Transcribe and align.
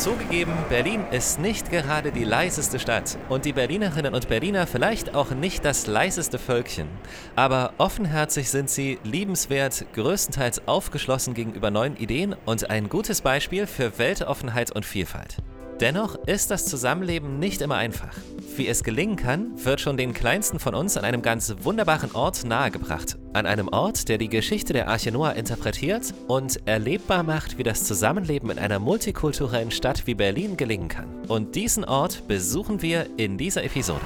Zugegeben, 0.00 0.54
Berlin 0.70 1.04
ist 1.10 1.40
nicht 1.40 1.70
gerade 1.70 2.10
die 2.10 2.24
leiseste 2.24 2.78
Stadt 2.78 3.18
und 3.28 3.44
die 3.44 3.52
Berlinerinnen 3.52 4.14
und 4.14 4.28
Berliner 4.28 4.66
vielleicht 4.66 5.14
auch 5.14 5.32
nicht 5.32 5.62
das 5.62 5.86
leiseste 5.86 6.38
Völkchen. 6.38 6.88
Aber 7.36 7.74
offenherzig 7.76 8.48
sind 8.48 8.70
sie, 8.70 8.98
liebenswert, 9.04 9.84
größtenteils 9.92 10.66
aufgeschlossen 10.66 11.34
gegenüber 11.34 11.70
neuen 11.70 11.98
Ideen 11.98 12.34
und 12.46 12.70
ein 12.70 12.88
gutes 12.88 13.20
Beispiel 13.20 13.66
für 13.66 13.98
Weltoffenheit 13.98 14.74
und 14.74 14.86
Vielfalt. 14.86 15.36
Dennoch 15.80 16.14
ist 16.26 16.50
das 16.50 16.66
Zusammenleben 16.66 17.38
nicht 17.38 17.62
immer 17.62 17.76
einfach. 17.76 18.14
Wie 18.54 18.68
es 18.68 18.84
gelingen 18.84 19.16
kann, 19.16 19.52
wird 19.64 19.80
schon 19.80 19.96
den 19.96 20.12
kleinsten 20.12 20.58
von 20.58 20.74
uns 20.74 20.98
an 20.98 21.06
einem 21.06 21.22
ganz 21.22 21.54
wunderbaren 21.62 22.12
Ort 22.12 22.44
nahegebracht. 22.44 23.16
An 23.32 23.46
einem 23.46 23.68
Ort, 23.68 24.10
der 24.10 24.18
die 24.18 24.28
Geschichte 24.28 24.74
der 24.74 24.88
Arche 24.88 25.10
Noah 25.10 25.32
interpretiert 25.32 26.12
und 26.28 26.60
erlebbar 26.66 27.22
macht, 27.22 27.56
wie 27.56 27.62
das 27.62 27.84
Zusammenleben 27.84 28.50
in 28.50 28.58
einer 28.58 28.78
multikulturellen 28.78 29.70
Stadt 29.70 30.06
wie 30.06 30.14
Berlin 30.14 30.58
gelingen 30.58 30.88
kann. 30.88 31.08
Und 31.28 31.54
diesen 31.54 31.86
Ort 31.86 32.28
besuchen 32.28 32.82
wir 32.82 33.06
in 33.16 33.38
dieser 33.38 33.64
Episode. 33.64 34.04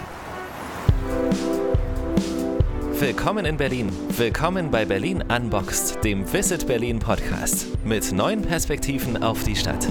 Willkommen 3.01 3.45
in 3.47 3.57
Berlin. 3.57 3.91
Willkommen 4.17 4.71
bei 4.71 4.85
Berlin 4.85 5.25
Unboxed, 5.29 6.05
dem 6.05 6.33
Visit 6.33 6.69
Berlin 6.69 7.01
Podcast. 7.01 7.67
Mit 7.85 8.13
neuen 8.13 8.43
Perspektiven 8.43 9.21
auf 9.21 9.43
die 9.43 9.57
Stadt. 9.57 9.89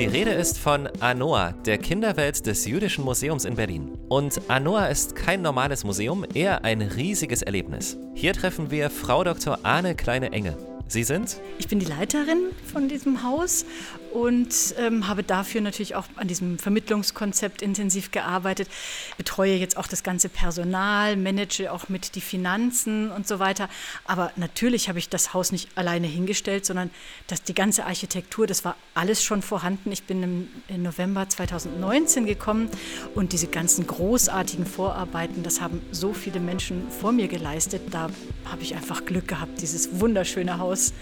Die 0.00 0.06
Rede 0.06 0.30
ist 0.30 0.56
von 0.56 0.88
Anoa, 1.00 1.52
der 1.66 1.76
Kinderwelt 1.76 2.46
des 2.46 2.64
Jüdischen 2.64 3.04
Museums 3.04 3.44
in 3.44 3.54
Berlin. 3.54 3.98
Und 4.08 4.40
Anoa 4.48 4.86
ist 4.86 5.14
kein 5.14 5.42
normales 5.42 5.84
Museum, 5.84 6.24
eher 6.32 6.64
ein 6.64 6.80
riesiges 6.80 7.42
Erlebnis. 7.42 7.98
Hier 8.14 8.32
treffen 8.32 8.70
wir 8.70 8.88
Frau 8.88 9.24
Dr. 9.24 9.58
Arne 9.62 9.94
Kleine-Enge. 9.94 10.56
Sie 10.88 11.04
sind? 11.04 11.36
Ich 11.58 11.68
bin 11.68 11.80
die 11.80 11.84
Leiterin 11.84 12.38
von 12.72 12.88
diesem 12.88 13.22
Haus 13.22 13.66
und 14.12 14.74
ähm, 14.78 15.08
habe 15.08 15.22
dafür 15.22 15.60
natürlich 15.60 15.94
auch 15.94 16.04
an 16.16 16.28
diesem 16.28 16.58
Vermittlungskonzept 16.58 17.62
intensiv 17.62 18.10
gearbeitet, 18.10 18.68
betreue 19.16 19.54
jetzt 19.54 19.76
auch 19.76 19.86
das 19.86 20.02
ganze 20.02 20.28
Personal, 20.28 21.16
manage 21.16 21.70
auch 21.70 21.88
mit 21.88 22.14
die 22.14 22.20
Finanzen 22.20 23.10
und 23.10 23.26
so 23.26 23.38
weiter. 23.38 23.68
Aber 24.04 24.32
natürlich 24.36 24.88
habe 24.88 24.98
ich 24.98 25.08
das 25.08 25.34
Haus 25.34 25.52
nicht 25.52 25.76
alleine 25.76 26.06
hingestellt, 26.06 26.66
sondern 26.66 26.90
das, 27.26 27.42
die 27.42 27.54
ganze 27.54 27.86
Architektur, 27.86 28.46
das 28.46 28.64
war 28.64 28.76
alles 28.94 29.22
schon 29.22 29.42
vorhanden. 29.42 29.92
Ich 29.92 30.04
bin 30.04 30.22
im, 30.22 30.48
im 30.68 30.82
November 30.82 31.28
2019 31.28 32.26
gekommen 32.26 32.68
und 33.14 33.32
diese 33.32 33.46
ganzen 33.46 33.86
großartigen 33.86 34.66
Vorarbeiten, 34.66 35.42
das 35.42 35.60
haben 35.60 35.80
so 35.92 36.12
viele 36.12 36.40
Menschen 36.40 36.90
vor 36.90 37.12
mir 37.12 37.28
geleistet. 37.28 37.82
Da 37.90 38.10
habe 38.44 38.62
ich 38.62 38.74
einfach 38.74 39.04
Glück 39.04 39.28
gehabt, 39.28 39.60
dieses 39.62 40.00
wunderschöne 40.00 40.58
Haus 40.58 40.92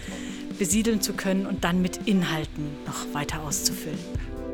besiedeln 0.59 1.01
zu 1.01 1.13
können 1.13 1.47
und 1.47 1.63
dann 1.63 1.81
mit 1.81 2.05
Inhalten 2.05 2.69
noch 2.85 3.13
weiter 3.13 3.41
auszufüllen. 3.41 3.97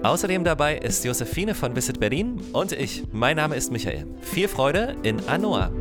Außerdem 0.04 0.44
dabei 0.44 0.78
ist 0.78 1.04
Josephine 1.04 1.56
von 1.56 1.76
Visit 1.76 2.00
Berlin 2.00 2.40
und 2.54 2.72
ich. 2.72 3.04
Mein 3.12 3.38
Name 3.38 3.56
ist 3.56 3.72
Michael. 3.72 4.06
Viel 4.22 4.48
Freude 4.48 4.96
in 5.02 5.28
Anoa. 5.28 5.72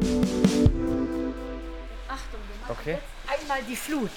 Achtung, 2.08 2.41
wir 2.48 2.58
machen 2.62 2.77
okay. 2.80 2.92
jetzt 2.92 3.42
einmal 3.42 3.58
die 3.69 3.77
Flut. 3.77 4.11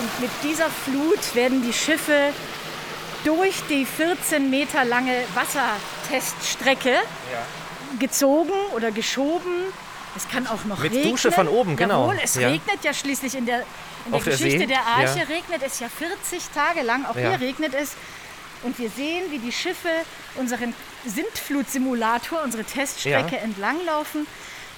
Und 0.00 0.20
mit 0.20 0.30
dieser 0.42 0.70
Flut 0.70 1.34
werden 1.34 1.62
die 1.62 1.72
Schiffe 1.74 2.30
durch 3.24 3.62
die 3.68 3.84
14 3.84 4.48
Meter 4.48 4.86
lange 4.86 5.12
Wasserteststrecke 5.34 6.90
ja 6.90 7.61
gezogen 7.98 8.52
oder 8.74 8.90
geschoben. 8.90 9.52
Es 10.14 10.28
kann 10.28 10.46
auch 10.46 10.64
noch 10.64 10.78
Mit 10.78 10.92
regnen. 10.92 11.10
Dusche 11.10 11.32
von 11.32 11.48
oben, 11.48 11.76
genau. 11.76 12.02
Jawohl, 12.02 12.20
es 12.22 12.34
ja. 12.34 12.48
regnet 12.48 12.84
ja 12.84 12.92
schließlich 12.92 13.34
in 13.34 13.46
der, 13.46 13.64
in 14.04 14.12
der 14.12 14.20
Geschichte 14.20 14.58
der, 14.58 14.66
der 14.66 14.86
Arche, 14.86 15.20
ja. 15.20 15.24
regnet 15.24 15.62
es 15.64 15.80
ja 15.80 15.88
40 15.88 16.50
Tage 16.54 16.82
lang. 16.82 17.06
Auch 17.06 17.16
ja. 17.16 17.30
hier 17.30 17.40
regnet 17.40 17.74
es. 17.74 17.94
Und 18.62 18.78
wir 18.78 18.90
sehen, 18.90 19.24
wie 19.30 19.38
die 19.38 19.52
Schiffe 19.52 19.88
unseren 20.36 20.74
Sintflutsimulator, 21.04 22.42
unsere 22.44 22.64
Teststrecke 22.64 23.38
entlanglaufen, 23.38 24.26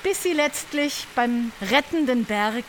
bis 0.03 0.22
sie 0.22 0.32
letztlich 0.32 1.06
beim 1.14 1.53
rettenden 1.70 2.24
Berg 2.24 2.64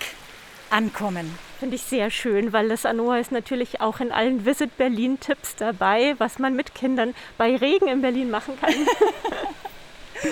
ankommen. 0.69 1.37
Finde 1.59 1.75
ich 1.77 1.83
sehr 1.83 2.11
schön, 2.11 2.51
weil 2.51 2.67
das 2.67 2.85
Anoa 2.85 3.19
ist 3.19 3.31
natürlich 3.31 3.79
auch 3.79 4.01
in 4.01 4.11
allen 4.11 4.45
Visit 4.45 4.77
Berlin 4.77 5.19
Tipps 5.19 5.55
dabei, 5.55 6.15
was 6.17 6.37
man 6.37 6.55
mit 6.55 6.75
Kindern 6.75 7.15
bei 7.37 7.55
Regen 7.55 7.87
in 7.87 8.01
Berlin 8.01 8.29
machen 8.29 8.59
kann. 8.59 8.73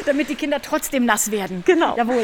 damit 0.05 0.29
die 0.29 0.35
Kinder 0.35 0.61
trotzdem 0.61 1.05
nass 1.05 1.31
werden. 1.31 1.63
Genau. 1.65 1.95
Jawohl. 1.97 2.23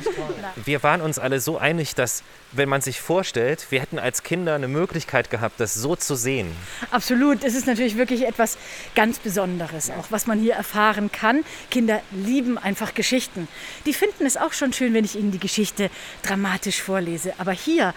Wir 0.64 0.82
waren 0.82 1.00
uns 1.00 1.18
alle 1.18 1.40
so 1.40 1.58
einig, 1.58 1.94
dass, 1.94 2.22
wenn 2.52 2.68
man 2.68 2.80
sich 2.80 3.00
vorstellt, 3.00 3.66
wir 3.70 3.80
hätten 3.80 3.98
als 3.98 4.22
Kinder 4.22 4.54
eine 4.54 4.68
Möglichkeit 4.68 5.30
gehabt, 5.30 5.60
das 5.60 5.74
so 5.74 5.96
zu 5.96 6.14
sehen. 6.14 6.54
Absolut. 6.90 7.44
Es 7.44 7.54
ist 7.54 7.66
natürlich 7.66 7.96
wirklich 7.96 8.26
etwas 8.26 8.58
ganz 8.94 9.18
Besonderes, 9.18 9.90
auch 9.90 10.06
was 10.10 10.26
man 10.26 10.40
hier 10.40 10.54
erfahren 10.54 11.12
kann. 11.12 11.44
Kinder 11.70 12.00
lieben 12.10 12.58
einfach 12.58 12.94
Geschichten. 12.94 13.48
Die 13.86 13.94
finden 13.94 14.26
es 14.26 14.36
auch 14.36 14.52
schon 14.52 14.72
schön, 14.72 14.94
wenn 14.94 15.04
ich 15.04 15.16
ihnen 15.16 15.30
die 15.30 15.38
Geschichte 15.38 15.90
dramatisch 16.22 16.82
vorlese. 16.82 17.34
Aber 17.38 17.52
hier 17.52 17.94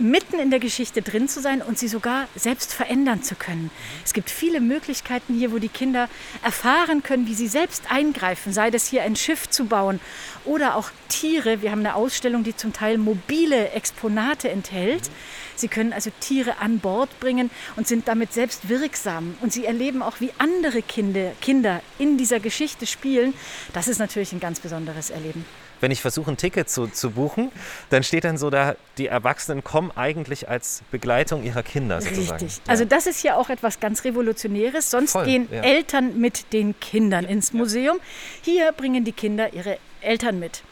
mitten 0.00 0.38
in 0.38 0.50
der 0.50 0.58
Geschichte 0.58 1.02
drin 1.02 1.28
zu 1.28 1.40
sein 1.40 1.62
und 1.62 1.78
sie 1.78 1.88
sogar 1.88 2.26
selbst 2.34 2.72
verändern 2.72 3.22
zu 3.22 3.34
können. 3.34 3.70
Es 4.04 4.12
gibt 4.12 4.30
viele 4.30 4.60
Möglichkeiten 4.60 5.34
hier, 5.34 5.52
wo 5.52 5.58
die 5.58 5.68
Kinder 5.68 6.08
erfahren 6.42 7.02
können, 7.02 7.26
wie 7.26 7.34
sie 7.34 7.48
selbst 7.48 7.84
eingreifen, 7.90 8.52
sei 8.52 8.70
das 8.70 8.86
hier 8.86 9.02
ein 9.02 9.16
Schiff 9.16 9.48
zu 9.48 9.66
bauen 9.66 10.00
oder 10.44 10.76
auch 10.76 10.90
Tiere. 11.08 11.62
Wir 11.62 11.70
haben 11.70 11.80
eine 11.80 11.94
Ausstellung, 11.94 12.44
die 12.44 12.56
zum 12.56 12.72
Teil 12.72 12.98
mobile 12.98 13.70
Exponate 13.70 14.48
enthält. 14.48 15.10
Sie 15.54 15.68
können 15.68 15.92
also 15.92 16.10
Tiere 16.20 16.58
an 16.58 16.78
Bord 16.78 17.20
bringen 17.20 17.50
und 17.76 17.86
sind 17.86 18.08
damit 18.08 18.32
selbst 18.32 18.68
wirksam. 18.68 19.34
Und 19.42 19.52
sie 19.52 19.66
erleben 19.66 20.02
auch, 20.02 20.20
wie 20.20 20.32
andere 20.38 20.80
Kinder, 20.82 21.32
Kinder 21.40 21.82
in 21.98 22.16
dieser 22.16 22.40
Geschichte 22.40 22.86
spielen. 22.86 23.34
Das 23.74 23.86
ist 23.88 23.98
natürlich 23.98 24.32
ein 24.32 24.40
ganz 24.40 24.60
besonderes 24.60 25.10
Erleben 25.10 25.44
wenn 25.80 25.90
ich 25.90 26.00
versuche, 26.00 26.30
ein 26.30 26.36
Ticket 26.36 26.70
zu, 26.70 26.86
zu 26.86 27.10
buchen, 27.10 27.50
dann 27.90 28.02
steht 28.02 28.24
dann 28.24 28.38
so 28.38 28.50
da, 28.50 28.76
die 28.98 29.06
Erwachsenen 29.06 29.64
kommen 29.64 29.90
eigentlich 29.96 30.48
als 30.48 30.82
Begleitung 30.90 31.42
ihrer 31.42 31.62
Kinder 31.62 32.00
sozusagen. 32.00 32.44
Richtig. 32.44 32.56
Ja. 32.58 32.62
Also 32.70 32.84
das 32.84 33.06
ist 33.06 33.22
ja 33.22 33.36
auch 33.36 33.50
etwas 33.50 33.80
ganz 33.80 34.04
Revolutionäres. 34.04 34.90
Sonst 34.90 35.12
Voll, 35.12 35.24
gehen 35.24 35.48
ja. 35.50 35.62
Eltern 35.62 36.20
mit 36.20 36.52
den 36.52 36.78
Kindern 36.80 37.24
ins 37.24 37.52
Museum. 37.52 37.98
Hier 38.42 38.72
bringen 38.72 39.04
die 39.04 39.12
Kinder 39.12 39.52
ihre 39.52 39.78
Eltern 40.00 40.38
mit. 40.38 40.62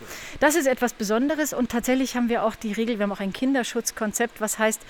Das 0.41 0.55
ist 0.55 0.67
etwas 0.67 0.93
Besonderes 0.93 1.53
und 1.53 1.71
tatsächlich 1.71 2.17
haben 2.17 2.29
wir 2.29 2.45
auch 2.45 2.55
die 2.55 2.73
Regel, 2.73 2.99
wir 2.99 3.05
haben 3.05 3.13
auch 3.13 3.21
ein 3.21 3.33
Kinderschutzkonzept, 3.33 4.41
was 4.41 4.59
heißt, 4.59 4.81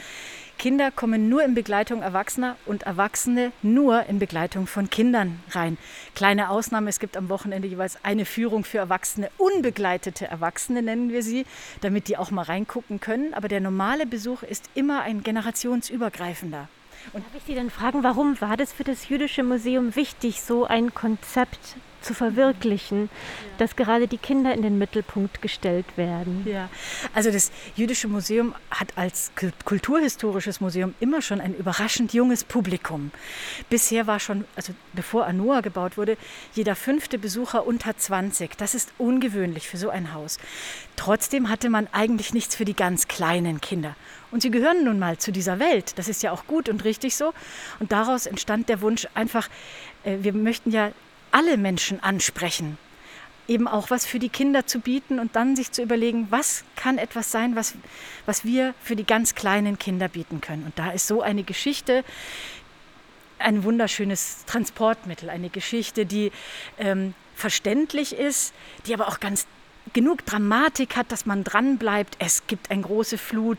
Kinder 0.58 0.90
kommen 0.90 1.28
nur 1.28 1.44
in 1.44 1.54
Begleitung 1.54 2.02
Erwachsener 2.02 2.56
und 2.66 2.82
Erwachsene 2.82 3.52
nur 3.62 4.06
in 4.06 4.18
Begleitung 4.18 4.66
von 4.66 4.90
Kindern 4.90 5.40
rein. 5.52 5.78
Kleine 6.16 6.50
Ausnahme, 6.50 6.90
es 6.90 6.98
gibt 6.98 7.16
am 7.16 7.28
Wochenende 7.28 7.68
jeweils 7.68 8.04
eine 8.04 8.24
Führung 8.24 8.64
für 8.64 8.78
Erwachsene, 8.78 9.30
unbegleitete 9.38 10.26
Erwachsene 10.26 10.82
nennen 10.82 11.10
wir 11.10 11.22
sie, 11.22 11.46
damit 11.80 12.08
die 12.08 12.16
auch 12.16 12.32
mal 12.32 12.42
reingucken 12.42 12.98
können. 12.98 13.34
Aber 13.34 13.46
der 13.46 13.60
normale 13.60 14.04
Besuch 14.04 14.42
ist 14.42 14.68
immer 14.74 15.02
ein 15.02 15.22
generationsübergreifender. 15.22 16.68
Und 17.12 17.24
darf 17.24 17.34
ich 17.36 17.44
Sie 17.44 17.54
dann 17.54 17.70
fragen, 17.70 18.02
warum 18.02 18.40
war 18.40 18.56
das 18.56 18.72
für 18.72 18.84
das 18.84 19.08
Jüdische 19.08 19.44
Museum 19.44 19.94
wichtig, 19.94 20.42
so 20.42 20.64
ein 20.64 20.92
Konzept 20.92 21.76
zu 22.08 22.14
verwirklichen, 22.14 23.10
dass 23.58 23.76
gerade 23.76 24.08
die 24.08 24.16
Kinder 24.16 24.54
in 24.54 24.62
den 24.62 24.78
Mittelpunkt 24.78 25.42
gestellt 25.42 25.84
werden. 25.96 26.42
Ja, 26.46 26.70
also 27.12 27.30
das 27.30 27.52
Jüdische 27.76 28.08
Museum 28.08 28.54
hat 28.70 28.96
als 28.96 29.30
kulturhistorisches 29.66 30.62
Museum 30.62 30.94
immer 31.00 31.20
schon 31.20 31.40
ein 31.40 31.54
überraschend 31.54 32.14
junges 32.14 32.44
Publikum. 32.44 33.10
Bisher 33.68 34.06
war 34.06 34.20
schon, 34.20 34.46
also 34.56 34.72
bevor 34.94 35.26
Anoa 35.26 35.60
gebaut 35.60 35.98
wurde, 35.98 36.16
jeder 36.54 36.74
fünfte 36.74 37.18
Besucher 37.18 37.66
unter 37.66 37.94
20. 37.94 38.56
Das 38.56 38.74
ist 38.74 38.90
ungewöhnlich 38.96 39.68
für 39.68 39.76
so 39.76 39.90
ein 39.90 40.14
Haus. 40.14 40.38
Trotzdem 40.96 41.50
hatte 41.50 41.68
man 41.68 41.88
eigentlich 41.92 42.32
nichts 42.32 42.56
für 42.56 42.64
die 42.64 42.74
ganz 42.74 43.06
kleinen 43.06 43.60
Kinder. 43.60 43.96
Und 44.30 44.42
sie 44.42 44.50
gehören 44.50 44.84
nun 44.84 44.98
mal 44.98 45.18
zu 45.18 45.30
dieser 45.30 45.58
Welt. 45.58 45.98
Das 45.98 46.08
ist 46.08 46.22
ja 46.22 46.32
auch 46.32 46.46
gut 46.46 46.68
und 46.68 46.84
richtig 46.84 47.16
so. 47.16 47.32
Und 47.80 47.92
daraus 47.92 48.26
entstand 48.26 48.68
der 48.68 48.80
Wunsch 48.80 49.06
einfach, 49.14 49.48
äh, 50.04 50.18
wir 50.20 50.32
möchten 50.32 50.70
ja 50.70 50.90
alle 51.32 51.56
Menschen 51.56 52.02
ansprechen. 52.02 52.78
Eben 53.46 53.66
auch 53.66 53.90
was 53.90 54.04
für 54.04 54.18
die 54.18 54.28
Kinder 54.28 54.66
zu 54.66 54.80
bieten 54.80 55.18
und 55.18 55.34
dann 55.34 55.56
sich 55.56 55.72
zu 55.72 55.82
überlegen, 55.82 56.26
was 56.30 56.64
kann 56.76 56.98
etwas 56.98 57.32
sein, 57.32 57.56
was, 57.56 57.74
was 58.26 58.44
wir 58.44 58.74
für 58.82 58.94
die 58.94 59.06
ganz 59.06 59.34
kleinen 59.34 59.78
Kinder 59.78 60.08
bieten 60.08 60.40
können. 60.40 60.64
Und 60.64 60.78
da 60.78 60.90
ist 60.90 61.06
so 61.06 61.22
eine 61.22 61.44
Geschichte 61.44 62.04
ein 63.38 63.64
wunderschönes 63.64 64.44
Transportmittel, 64.46 65.30
eine 65.30 65.48
Geschichte, 65.48 66.06
die 66.06 66.32
ähm, 66.78 67.14
verständlich 67.34 68.14
ist, 68.14 68.52
die 68.86 68.94
aber 68.94 69.08
auch 69.08 69.20
ganz 69.20 69.46
genug 69.92 70.24
Dramatik 70.26 70.96
hat, 70.96 71.12
dass 71.12 71.26
man 71.26 71.44
dranbleibt. 71.44 72.16
Es 72.18 72.46
gibt 72.46 72.70
eine 72.70 72.82
große 72.82 73.18
Flut, 73.18 73.58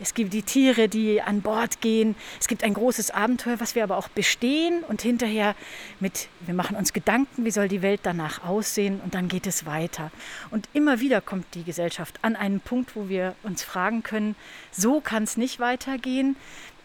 es 0.00 0.14
gibt 0.14 0.32
die 0.32 0.42
Tiere, 0.42 0.88
die 0.88 1.22
an 1.22 1.42
Bord 1.42 1.80
gehen, 1.80 2.14
es 2.40 2.48
gibt 2.48 2.64
ein 2.64 2.74
großes 2.74 3.10
Abenteuer, 3.10 3.60
was 3.60 3.74
wir 3.74 3.82
aber 3.82 3.96
auch 3.96 4.08
bestehen. 4.08 4.82
Und 4.84 5.02
hinterher 5.02 5.54
mit, 6.00 6.28
wir 6.40 6.54
machen 6.54 6.76
uns 6.76 6.92
Gedanken, 6.92 7.44
wie 7.44 7.50
soll 7.50 7.68
die 7.68 7.82
Welt 7.82 8.00
danach 8.02 8.44
aussehen? 8.44 9.00
Und 9.04 9.14
dann 9.14 9.28
geht 9.28 9.46
es 9.46 9.66
weiter. 9.66 10.10
Und 10.50 10.68
immer 10.72 11.00
wieder 11.00 11.20
kommt 11.20 11.46
die 11.54 11.64
Gesellschaft 11.64 12.18
an 12.22 12.36
einen 12.36 12.60
Punkt, 12.60 12.96
wo 12.96 13.08
wir 13.08 13.34
uns 13.42 13.62
fragen 13.62 14.02
können, 14.02 14.36
so 14.70 15.00
kann 15.00 15.24
es 15.24 15.36
nicht 15.36 15.60
weitergehen, 15.60 16.36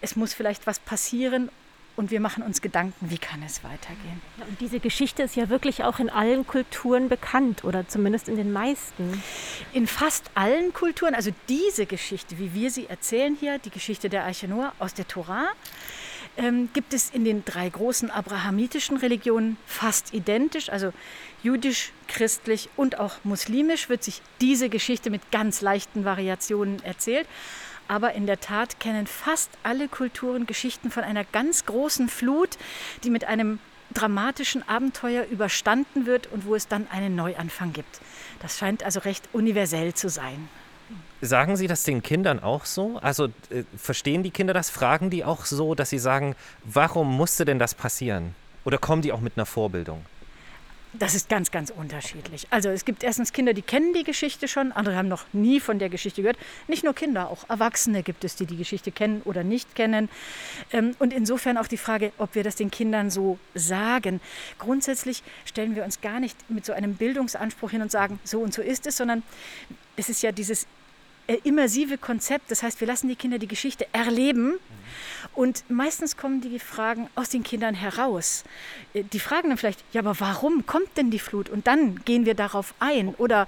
es 0.02 0.16
muss 0.16 0.34
vielleicht 0.34 0.68
was 0.68 0.80
passieren 0.80 1.50
und 1.96 2.12
wir 2.12 2.20
machen 2.20 2.44
uns 2.44 2.62
Gedanken, 2.62 3.10
wie 3.10 3.18
kann 3.18 3.44
es 3.44 3.64
weitergehen. 3.64 4.22
Ja, 4.38 4.46
und 4.46 4.60
diese 4.60 4.80
Geschichte 4.80 5.24
ist 5.24 5.36
ja 5.36 5.50
wirklich 5.50 5.84
auch 5.84 6.00
in 6.00 6.10
allen 6.10 6.46
Kulturen 6.48 7.08
bekannt 7.08 7.64
oder 7.64 7.88
zumindest 7.88 8.28
in 8.28 8.36
den 8.36 8.52
meisten. 8.52 9.22
In 9.74 9.86
fast 9.86 10.32
allen 10.34 10.74
Kulturen, 10.74 11.14
also 11.14 11.32
diese 11.50 11.86
Geschichte, 11.86 12.40
wie 12.40 12.54
wir 12.54 12.72
sie 12.72 12.88
erzählen 12.88 13.38
hier, 13.40 13.60
die 13.60 13.70
Geschichte 13.70 14.10
der 14.10 14.24
Arche 14.24 14.48
Noah 14.48 14.74
aus 14.80 14.94
der 14.94 15.08
Torah, 15.08 15.50
ähm, 16.36 16.70
gibt 16.74 16.94
es 16.94 17.12
in 17.12 17.26
den 17.26 17.46
drei 17.46 17.70
großen 17.70 18.10
abrahamitischen 18.10 18.98
Religionen 18.98 19.58
fast 19.68 20.14
identisch, 20.14 20.70
also 20.70 20.92
jüdisch, 21.44 21.92
christlich 22.08 22.70
und 22.76 23.00
auch 23.00 23.24
muslimisch 23.24 23.90
wird 23.90 24.04
sich 24.04 24.22
diese 24.42 24.70
Geschichte 24.70 25.10
mit 25.12 25.32
ganz 25.32 25.62
leichten 25.62 26.06
Variationen 26.06 26.84
erzählt. 26.84 27.28
Aber 27.94 28.14
in 28.14 28.26
der 28.26 28.40
Tat 28.40 28.80
kennen 28.80 29.06
fast 29.06 29.52
alle 29.62 29.88
Kulturen 29.88 30.48
Geschichten 30.48 30.90
von 30.90 31.04
einer 31.04 31.24
ganz 31.24 31.68
großen 31.68 32.10
Flut, 32.10 32.58
die 33.04 33.12
mit 33.12 33.26
einem 33.26 33.60
dramatischen 33.94 34.68
Abenteuer 34.68 35.26
überstanden 35.30 36.08
wird 36.08 36.26
und 36.32 36.48
wo 36.48 36.56
es 36.56 36.68
dann 36.68 36.88
einen 36.90 37.16
Neuanfang 37.16 37.72
gibt. 37.72 38.02
Das 38.42 38.58
scheint 38.58 38.82
also 38.82 39.02
recht 39.02 39.30
universell 39.32 39.94
zu 39.94 40.10
sein. 40.10 40.50
Sagen 41.22 41.56
Sie 41.56 41.68
das 41.68 41.84
den 41.84 42.02
Kindern 42.02 42.42
auch 42.42 42.66
so? 42.66 42.98
Also 43.04 43.26
äh, 43.52 43.64
verstehen 43.78 44.24
die 44.24 44.32
Kinder 44.32 44.56
das? 44.56 44.72
Fragen 44.72 45.12
die 45.12 45.24
auch 45.24 45.46
so, 45.46 45.76
dass 45.76 45.92
sie 45.92 46.00
sagen, 46.00 46.36
warum 46.64 47.16
musste 47.16 47.46
denn 47.46 47.60
das 47.60 47.76
passieren? 47.76 48.34
Oder 48.66 48.80
kommen 48.80 49.04
die 49.04 49.12
auch 49.12 49.22
mit 49.22 49.38
einer 49.38 49.46
Vorbildung? 49.46 50.04
Das 50.96 51.16
ist 51.16 51.28
ganz, 51.28 51.50
ganz 51.50 51.72
unterschiedlich. 51.72 52.46
Also 52.52 52.70
es 52.70 52.86
gibt 52.86 53.04
erstens 53.04 53.34
Kinder, 53.34 53.54
die 53.54 53.64
kennen 53.64 53.94
die 53.94 54.04
Geschichte 54.04 54.48
schon, 54.48 54.72
andere 54.72 54.96
haben 54.96 55.08
noch 55.08 55.26
nie 55.34 55.60
von 55.60 55.80
der 55.80 55.90
Geschichte 55.90 56.22
gehört. 56.22 56.38
Nicht 56.68 56.84
nur 56.84 56.94
Kinder, 56.94 57.30
auch 57.30 57.50
Erwachsene 57.50 58.04
gibt 58.04 58.24
es, 58.24 58.36
die 58.36 58.46
die 58.46 58.58
Geschichte 58.58 58.92
kennen 58.92 59.24
oder 59.26 59.44
nicht 59.44 59.74
kennen. 59.74 60.08
Ähm, 60.72 60.96
und 61.00 61.12
insofern 61.12 61.58
auch 61.58 61.68
die 61.68 61.78
Frage, 61.78 62.12
ob 62.20 62.36
wir 62.36 62.44
das 62.44 62.56
den 62.56 62.70
Kindern 62.70 63.10
so 63.10 63.40
sagen. 63.56 64.22
Grundsätzlich 64.60 65.24
stellen 65.46 65.76
wir 65.76 65.84
uns 65.84 66.00
gar 66.00 66.20
nicht 66.20 66.38
mit 66.50 66.64
so 66.64 66.74
einem 66.74 66.94
Bildungsanspruch 66.94 67.72
hin 67.72 67.82
und 67.82 67.92
sagen, 67.92 68.20
so 68.24 68.42
und 68.42 68.54
so 68.54 68.62
ist 68.62 68.86
es, 68.86 68.98
sondern 68.98 69.24
es 69.96 70.10
ist 70.10 70.22
ja 70.22 70.32
dieses 70.32 70.68
immersive 71.44 71.98
Konzept. 71.98 72.52
Das 72.52 72.64
heißt, 72.64 72.80
wir 72.80 72.88
lassen 72.88 73.08
die 73.08 73.16
Kinder 73.16 73.40
die 73.40 73.48
Geschichte 73.48 73.88
erleben 73.94 74.60
und 75.34 75.64
meistens 75.70 76.18
kommen 76.18 76.42
die 76.42 76.60
Fragen 76.60 77.10
aus 77.16 77.30
den 77.30 77.44
Kindern 77.44 77.74
heraus. 77.74 78.44
Äh, 78.94 79.04
die 79.04 79.20
fragen 79.20 79.50
dann 79.50 79.58
vielleicht, 79.58 79.84
ja, 79.94 80.02
aber 80.02 80.20
warum 80.20 80.66
kommt 80.66 80.98
denn 80.98 81.12
die 81.12 81.20
Flut? 81.20 81.50
Und 81.50 81.68
dann 81.68 82.04
gehen 82.06 82.26
wir 82.26 82.36
darauf 82.36 82.74
ein. 82.80 83.10
Oder 83.16 83.48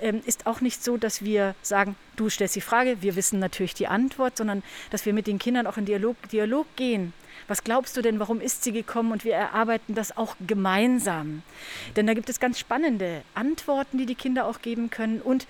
ähm, 0.00 0.22
ist 0.26 0.46
auch 0.46 0.60
nicht 0.60 0.84
so, 0.84 0.96
dass 0.96 1.24
wir 1.24 1.54
sagen, 1.62 1.96
du 2.16 2.28
stellst 2.28 2.56
die 2.56 2.60
Frage, 2.60 2.98
wir 3.00 3.16
wissen 3.16 3.38
natürlich 3.38 3.74
die 3.74 3.88
Antwort, 3.88 4.36
sondern 4.36 4.62
dass 4.90 5.06
wir 5.06 5.12
mit 5.12 5.26
den 5.26 5.38
Kindern 5.38 5.66
auch 5.66 5.76
in 5.76 5.86
Dialog, 5.86 6.16
Dialog 6.30 6.66
gehen. 6.76 7.12
Was 7.48 7.64
glaubst 7.64 7.96
du 7.96 8.02
denn, 8.02 8.20
warum 8.20 8.40
ist 8.40 8.62
sie 8.62 8.72
gekommen? 8.72 9.10
Und 9.10 9.24
wir 9.24 9.34
erarbeiten 9.34 9.94
das 9.94 10.16
auch 10.16 10.36
gemeinsam. 10.46 11.42
Denn 11.96 12.06
da 12.06 12.14
gibt 12.14 12.28
es 12.28 12.38
ganz 12.38 12.58
spannende 12.58 13.22
Antworten, 13.34 13.98
die 13.98 14.06
die 14.06 14.14
Kinder 14.14 14.46
auch 14.46 14.62
geben 14.62 14.88
können. 14.88 15.20
Und 15.20 15.46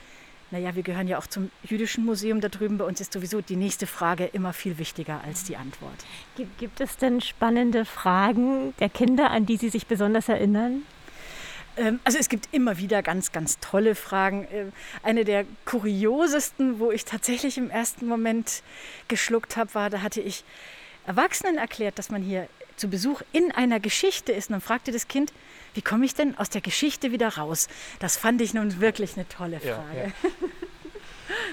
naja, 0.51 0.75
wir 0.75 0.83
gehören 0.83 1.09
ja 1.09 1.19
auch 1.19 1.27
zum 1.27 1.51
Jüdischen 1.63 2.05
Museum 2.05 2.41
da 2.41 2.49
drüben. 2.49 2.79
Bei 2.79 2.85
uns 2.85 3.01
ist 3.01 3.13
sowieso 3.13 3.41
die 3.41 3.57
nächste 3.57 3.87
Frage 3.87 4.25
immer 4.27 4.53
viel 4.53 4.79
wichtiger 4.79 5.21
als 5.25 5.45
die 5.45 5.57
Antwort. 5.57 6.05
Gibt 6.59 6.81
es 6.81 6.97
denn 6.97 7.21
spannende 7.21 7.85
Fragen 7.85 8.75
der 8.79 8.89
Kinder, 8.89 9.31
an 9.31 9.47
die 9.47 9.57
Sie 9.57 9.69
sich 9.69 9.87
besonders 9.87 10.29
erinnern? 10.29 10.83
Ähm, 11.77 12.01
also 12.05 12.19
es 12.19 12.29
gibt 12.29 12.49
immer 12.53 12.79
wieder 12.79 13.03
ganz, 13.03 13.33
ganz 13.33 13.59
tolle 13.61 13.95
Fragen. 13.95 14.47
Ähm, 14.53 14.73
eine 15.03 15.25
der 15.25 15.45
kuriosesten, 15.65 16.79
wo 16.79 16.91
ich 16.91 17.05
tatsächlich 17.05 17.59
im 17.59 17.71
ersten 17.71 18.07
Moment 18.07 18.63
geschluckt 19.09 19.57
habe, 19.57 19.75
war, 19.75 19.91
da 19.91 20.03
hatte 20.03 20.21
ich 20.21 20.45
Erwachsenen 21.07 21.59
erklärt, 21.59 21.99
dass 21.99 22.11
man 22.11 22.23
hier 22.23 22.49
zu 22.77 22.89
Besuch 22.89 23.23
in 23.33 23.53
einer 23.53 23.81
Geschichte 23.81 24.33
ist. 24.33 24.49
Und 24.49 24.55
dann 24.55 24.61
fragte 24.61 24.93
das 24.93 25.09
Kind, 25.09 25.33
wie 25.75 25.83
komme 25.83 26.05
ich 26.05 26.15
denn 26.15 26.39
aus 26.39 26.51
der 26.51 26.61
Geschichte 26.61 27.13
wieder 27.13 27.37
raus? 27.37 27.69
Das 27.99 28.17
fand 28.17 28.41
ich 28.41 28.55
nun 28.55 28.81
wirklich 28.81 29.17
eine 29.17 29.29
tolle 29.29 29.61
Frage. 29.61 29.97
Ja, 29.97 30.05
ja. 30.41 30.49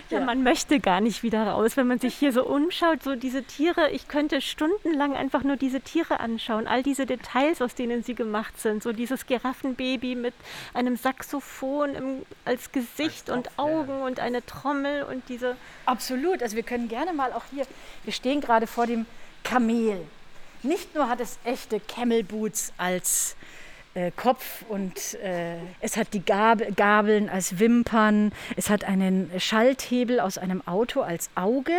Ja, 0.09 0.19
man 0.19 0.43
möchte 0.43 0.79
gar 0.79 0.99
nicht 0.99 1.23
wieder 1.23 1.47
raus, 1.47 1.77
wenn 1.77 1.87
man 1.87 1.99
sich 1.99 2.15
hier 2.15 2.33
so 2.33 2.45
umschaut, 2.45 3.03
so 3.03 3.15
diese 3.15 3.43
Tiere, 3.43 3.89
ich 3.91 4.07
könnte 4.07 4.41
stundenlang 4.41 5.15
einfach 5.15 5.43
nur 5.43 5.55
diese 5.55 5.79
Tiere 5.79 6.19
anschauen, 6.19 6.67
all 6.67 6.83
diese 6.83 7.05
Details, 7.05 7.61
aus 7.61 7.75
denen 7.75 8.03
sie 8.03 8.13
gemacht 8.13 8.59
sind, 8.59 8.83
so 8.83 8.91
dieses 8.91 9.25
Giraffenbaby 9.25 10.15
mit 10.15 10.33
einem 10.73 10.97
Saxophon 10.97 11.95
im, 11.95 12.25
als 12.43 12.71
Gesicht 12.71 13.29
als 13.29 13.37
und 13.37 13.59
Augen 13.59 13.99
ja. 13.99 14.05
und 14.05 14.19
eine 14.19 14.45
Trommel 14.45 15.03
und 15.03 15.23
diese... 15.29 15.55
Absolut, 15.85 16.43
also 16.43 16.55
wir 16.55 16.63
können 16.63 16.89
gerne 16.89 17.13
mal 17.13 17.31
auch 17.31 17.43
hier, 17.51 17.65
wir 18.03 18.13
stehen 18.13 18.41
gerade 18.41 18.67
vor 18.67 18.87
dem 18.87 19.05
Kamel. 19.43 20.05
Nicht 20.63 20.93
nur 20.93 21.09
hat 21.09 21.19
es 21.19 21.39
echte 21.43 21.79
Camel 21.79 22.23
Boots 22.23 22.71
als 22.77 23.35
äh, 23.95 24.11
Kopf 24.15 24.63
und 24.69 25.15
äh, 25.15 25.55
es 25.79 25.97
hat 25.97 26.13
die 26.13 26.23
Gab 26.23 26.77
Gabeln 26.77 27.29
als 27.29 27.59
Wimpern, 27.59 28.31
es 28.55 28.69
hat 28.69 28.83
einen 28.83 29.31
Schalthebel 29.39 30.19
aus 30.19 30.37
einem 30.37 30.65
Auto 30.67 31.01
als 31.01 31.29
Auge, 31.35 31.73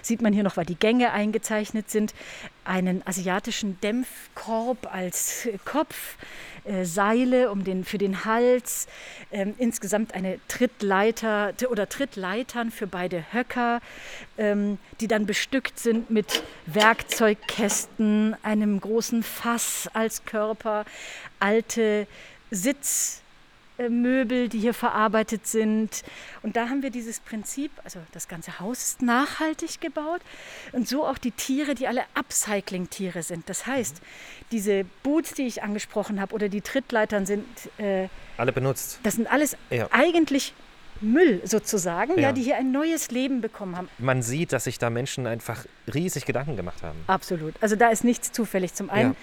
sieht 0.00 0.22
man 0.22 0.32
hier 0.32 0.42
noch, 0.42 0.56
weil 0.56 0.64
die 0.64 0.74
Gänge 0.74 1.12
eingezeichnet 1.12 1.90
sind, 1.90 2.14
einen 2.64 3.06
asiatischen 3.06 3.80
Dämpfkorb 3.80 4.92
als 4.92 5.48
Kopf, 5.64 6.16
äh, 6.64 6.84
Seile 6.84 7.50
um 7.50 7.64
den, 7.64 7.84
für 7.84 7.98
den 7.98 8.24
Hals, 8.24 8.86
ähm, 9.30 9.54
insgesamt 9.58 10.14
eine 10.14 10.38
Trittleiter 10.48 11.52
oder 11.70 11.88
Trittleitern 11.88 12.70
für 12.70 12.86
beide 12.86 13.24
Höcker, 13.32 13.80
ähm, 14.38 14.78
die 15.00 15.08
dann 15.08 15.26
bestückt 15.26 15.78
sind 15.78 16.10
mit 16.10 16.42
Werkzeugkästen, 16.66 18.36
einem 18.42 18.80
großen 18.80 19.22
Fass 19.22 19.88
als 19.92 20.24
Körper, 20.24 20.84
alte 21.40 22.06
Sitz 22.50 23.23
Möbel, 23.78 24.48
die 24.48 24.58
hier 24.58 24.74
verarbeitet 24.74 25.46
sind. 25.46 26.02
Und 26.42 26.56
da 26.56 26.68
haben 26.68 26.82
wir 26.82 26.90
dieses 26.90 27.20
Prinzip, 27.20 27.72
also 27.82 27.98
das 28.12 28.28
ganze 28.28 28.60
Haus 28.60 28.82
ist 28.82 29.02
nachhaltig 29.02 29.80
gebaut 29.80 30.20
und 30.72 30.88
so 30.88 31.04
auch 31.06 31.18
die 31.18 31.32
Tiere, 31.32 31.74
die 31.74 31.88
alle 31.88 32.02
Upcycling-Tiere 32.14 33.22
sind. 33.22 33.48
Das 33.48 33.66
heißt, 33.66 34.00
diese 34.52 34.84
Boots, 35.02 35.34
die 35.34 35.46
ich 35.46 35.62
angesprochen 35.62 36.20
habe 36.20 36.34
oder 36.34 36.48
die 36.48 36.60
Trittleitern 36.60 37.26
sind 37.26 37.46
äh, 37.78 38.08
alle 38.36 38.52
benutzt. 38.52 39.00
Das 39.02 39.14
sind 39.14 39.30
alles 39.30 39.56
ja. 39.70 39.88
eigentlich 39.90 40.54
Müll 41.00 41.40
sozusagen, 41.44 42.14
ja. 42.14 42.22
ja. 42.22 42.32
die 42.32 42.42
hier 42.42 42.56
ein 42.56 42.70
neues 42.72 43.10
Leben 43.10 43.40
bekommen 43.40 43.76
haben. 43.76 43.88
Man 43.98 44.22
sieht, 44.22 44.52
dass 44.52 44.64
sich 44.64 44.78
da 44.78 44.90
Menschen 44.90 45.26
einfach 45.26 45.66
riesig 45.92 46.24
Gedanken 46.24 46.56
gemacht 46.56 46.82
haben. 46.82 46.98
Absolut. 47.06 47.54
Also 47.60 47.76
da 47.76 47.90
ist 47.90 48.04
nichts 48.04 48.32
zufällig. 48.32 48.74
Zum 48.74 48.90
einen 48.90 49.12
ja. 49.12 49.16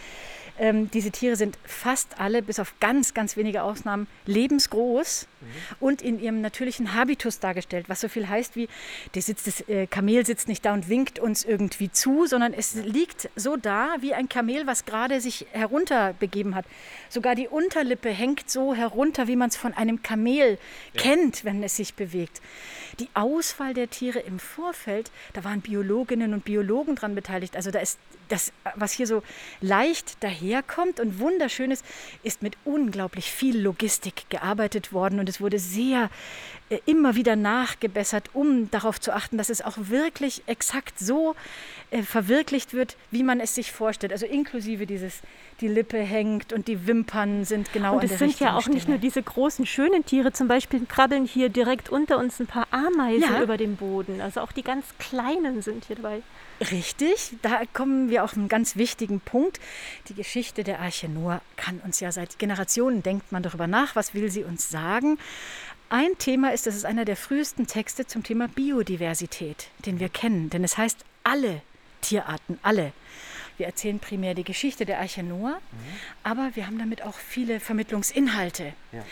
Ähm, 0.61 0.91
diese 0.91 1.09
Tiere 1.09 1.35
sind 1.35 1.57
fast 1.65 2.19
alle, 2.19 2.43
bis 2.43 2.59
auf 2.59 2.75
ganz, 2.79 3.15
ganz 3.15 3.35
wenige 3.35 3.63
Ausnahmen, 3.63 4.05
lebensgroß 4.27 5.25
mhm. 5.41 5.45
und 5.79 6.01
in 6.03 6.21
ihrem 6.21 6.39
natürlichen 6.39 6.93
Habitus 6.93 7.39
dargestellt, 7.39 7.89
was 7.89 8.01
so 8.01 8.07
viel 8.07 8.29
heißt 8.29 8.55
wie, 8.55 8.69
der 9.15 9.23
sitzt, 9.23 9.47
das 9.47 9.67
äh, 9.67 9.87
Kamel 9.87 10.23
sitzt 10.23 10.47
nicht 10.47 10.63
da 10.63 10.75
und 10.75 10.87
winkt 10.87 11.17
uns 11.17 11.43
irgendwie 11.43 11.91
zu, 11.91 12.27
sondern 12.27 12.53
es 12.53 12.75
liegt 12.75 13.31
so 13.35 13.57
da 13.57 13.95
wie 14.01 14.13
ein 14.13 14.29
Kamel, 14.29 14.67
was 14.67 14.85
gerade 14.85 15.19
sich 15.19 15.47
herunterbegeben 15.51 16.53
hat. 16.53 16.65
Sogar 17.09 17.33
die 17.33 17.47
Unterlippe 17.47 18.09
hängt 18.09 18.47
so 18.47 18.75
herunter, 18.75 19.27
wie 19.27 19.35
man 19.35 19.49
es 19.49 19.57
von 19.57 19.73
einem 19.73 20.03
Kamel 20.03 20.59
ja. 20.93 21.01
kennt, 21.01 21.43
wenn 21.43 21.63
es 21.63 21.75
sich 21.75 21.95
bewegt. 21.95 22.39
Die 22.99 23.09
Auswahl 23.15 23.73
der 23.73 23.89
Tiere 23.89 24.19
im 24.19 24.37
Vorfeld, 24.37 25.09
da 25.33 25.43
waren 25.43 25.61
Biologinnen 25.61 26.35
und 26.35 26.45
Biologen 26.45 26.95
dran 26.95 27.15
beteiligt. 27.15 27.55
Also 27.55 27.71
da 27.71 27.79
ist 27.79 27.97
das, 28.31 28.53
was 28.75 28.91
hier 28.93 29.07
so 29.07 29.23
leicht 29.59 30.23
daherkommt 30.51 30.99
und 30.99 31.19
wunderschön 31.19 31.71
ist, 31.71 31.85
ist 32.23 32.41
mit 32.41 32.57
unglaublich 32.65 33.31
viel 33.31 33.59
Logistik 33.59 34.29
gearbeitet 34.29 34.93
worden 34.93 35.19
und 35.19 35.29
es 35.29 35.39
wurde 35.39 35.59
sehr 35.59 36.09
äh, 36.69 36.79
immer 36.85 37.15
wieder 37.15 37.35
nachgebessert, 37.35 38.29
um 38.33 38.69
darauf 38.71 38.99
zu 38.99 39.13
achten, 39.13 39.37
dass 39.37 39.49
es 39.49 39.61
auch 39.61 39.77
wirklich 39.77 40.43
exakt 40.47 40.99
so 40.99 41.35
äh, 41.91 42.03
verwirklicht 42.03 42.73
wird, 42.73 42.97
wie 43.11 43.23
man 43.23 43.39
es 43.39 43.55
sich 43.55 43.71
vorstellt. 43.71 44.11
Also 44.11 44.25
inklusive 44.25 44.85
dieses, 44.85 45.21
die 45.61 45.67
Lippe 45.67 45.97
hängt 45.97 46.53
und 46.53 46.67
die 46.67 46.87
Wimpern 46.87 47.45
sind 47.45 47.71
genau 47.73 47.95
Und 47.95 48.03
es 48.03 48.19
sind 48.19 48.39
ja 48.39 48.55
auch 48.57 48.61
Stelle. 48.61 48.75
nicht 48.75 48.89
nur 48.89 48.97
diese 48.97 49.23
großen, 49.23 49.65
schönen 49.65 50.05
Tiere, 50.05 50.33
zum 50.33 50.47
Beispiel 50.47 50.85
krabbeln 50.85 51.25
hier 51.25 51.49
direkt 51.49 51.89
unter 51.89 52.17
uns 52.17 52.39
ein 52.39 52.47
paar 52.47 52.67
Ameisen 52.71 53.33
ja. 53.33 53.41
über 53.41 53.57
den 53.57 53.75
Boden. 53.75 54.21
Also 54.21 54.41
auch 54.41 54.51
die 54.51 54.63
ganz 54.63 54.85
kleinen 54.99 55.61
sind 55.61 55.85
hier 55.85 55.95
dabei. 55.95 56.21
Richtig, 56.69 57.33
da 57.41 57.63
kommen 57.73 58.11
wir 58.11 58.23
auf 58.23 58.37
einen 58.37 58.47
ganz 58.47 58.75
wichtigen 58.75 59.19
Punkt. 59.19 59.59
Die 60.09 60.13
Geschichte 60.13 60.63
der 60.63 60.79
Arche 60.79 61.09
Noah 61.09 61.41
kann 61.55 61.79
uns 61.79 61.99
ja 61.99 62.11
seit 62.11 62.37
Generationen, 62.37 63.01
denkt 63.01 63.31
man 63.31 63.41
darüber 63.41 63.65
nach, 63.65 63.95
was 63.95 64.13
will 64.13 64.29
sie 64.29 64.43
uns 64.43 64.69
sagen. 64.69 65.17
ein 65.89 66.17
Thema 66.19 66.53
ist, 66.53 66.67
das 66.67 66.75
ist 66.75 66.85
einer 66.85 67.03
der 67.03 67.17
frühesten 67.17 67.65
Texte 67.65 68.05
zum 68.05 68.23
Thema 68.23 68.47
Biodiversität, 68.47 69.69
den 69.87 69.99
wir 69.99 70.07
kennen. 70.07 70.51
Denn 70.51 70.63
es 70.63 70.77
heißt 70.77 71.03
alle 71.23 71.63
Tierarten, 72.01 72.59
alle. 72.61 72.93
Wir 73.61 73.67
erzählen 73.67 73.99
primär 73.99 74.33
die 74.33 74.43
Geschichte 74.43 74.85
der 74.85 74.99
Arche 74.99 75.21
Noah, 75.21 75.51
mhm. 75.51 75.77
aber 76.23 76.49
wir 76.55 76.65
haben 76.65 76.79
damit 76.79 77.03
auch 77.03 77.13
viele 77.13 77.59
Vermittlungsinhalte. 77.59 78.73
Ja. 78.91 79.03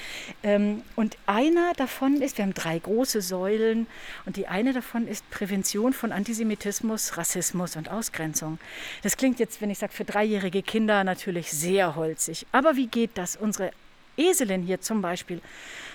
Ähm, 0.42 0.82
und 0.96 1.18
einer 1.28 1.74
davon 1.74 2.20
ist, 2.20 2.40
wir 2.40 2.46
haben 2.46 2.56
drei 2.56 2.80
große 2.80 3.22
Säulen 3.22 3.86
und 4.26 4.38
die 4.38 4.48
eine 4.48 4.74
davon 4.74 5.08
ist 5.08 5.30
Prävention 5.30 5.94
von 5.94 6.12
Antisemitismus, 6.12 7.16
Rassismus 7.16 7.76
und 7.76 7.92
Ausgrenzung. 7.92 8.58
Das 9.04 9.18
klingt 9.18 9.38
jetzt, 9.38 9.62
wenn 9.62 9.70
ich 9.70 9.78
sage, 9.78 9.94
für 9.94 10.04
dreijährige 10.04 10.64
Kinder 10.64 11.04
natürlich 11.04 11.52
sehr 11.52 11.96
holzig. 11.96 12.48
Aber 12.52 12.76
wie 12.76 12.88
geht 12.88 13.12
das? 13.20 13.36
Unsere 13.36 13.70
Eselin 14.18 14.64
hier 14.64 14.82
zum 14.82 15.04
Beispiel 15.04 15.42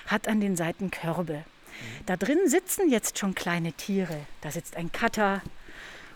hat 0.06 0.28
an 0.28 0.40
den 0.40 0.54
Seiten 0.54 0.92
Körbe. 0.92 1.38
Mhm. 1.38 2.06
Da 2.06 2.16
drin 2.16 2.38
sitzen 2.46 2.88
jetzt 2.88 3.18
schon 3.18 3.34
kleine 3.34 3.72
Tiere. 3.72 4.20
Da 4.42 4.52
sitzt 4.52 4.76
ein 4.76 4.92
Katter, 4.92 5.42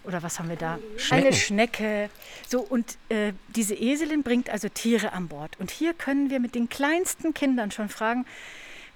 oder 0.08 0.22
was 0.22 0.38
haben 0.38 0.48
wir 0.48 0.56
da? 0.56 0.78
Schnecken. 0.96 1.26
Eine 1.26 1.36
Schnecke. 1.36 2.10
So, 2.48 2.60
und 2.60 2.96
äh, 3.10 3.34
diese 3.54 3.74
Eselin 3.74 4.22
bringt 4.22 4.48
also 4.48 4.70
Tiere 4.70 5.12
an 5.12 5.28
Bord. 5.28 5.60
Und 5.60 5.70
hier 5.70 5.92
können 5.92 6.30
wir 6.30 6.40
mit 6.40 6.54
den 6.54 6.70
kleinsten 6.70 7.34
Kindern 7.34 7.70
schon 7.70 7.90
fragen, 7.90 8.24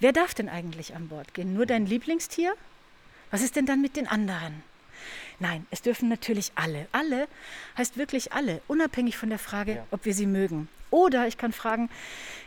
wer 0.00 0.12
darf 0.12 0.32
denn 0.32 0.48
eigentlich 0.48 0.94
an 0.96 1.08
Bord 1.08 1.34
gehen? 1.34 1.52
Nur 1.52 1.66
dein 1.66 1.84
Lieblingstier? 1.84 2.54
Was 3.30 3.42
ist 3.42 3.56
denn 3.56 3.66
dann 3.66 3.82
mit 3.82 3.96
den 3.96 4.08
anderen? 4.08 4.62
Nein, 5.38 5.66
es 5.70 5.82
dürfen 5.82 6.08
natürlich 6.08 6.52
alle. 6.54 6.86
Alle 6.92 7.28
heißt 7.76 7.98
wirklich 7.98 8.32
alle, 8.32 8.62
unabhängig 8.66 9.18
von 9.18 9.28
der 9.28 9.38
Frage, 9.38 9.76
ja. 9.76 9.86
ob 9.90 10.06
wir 10.06 10.14
sie 10.14 10.26
mögen. 10.26 10.68
Oder 10.90 11.26
ich 11.26 11.36
kann 11.36 11.52
fragen, 11.52 11.90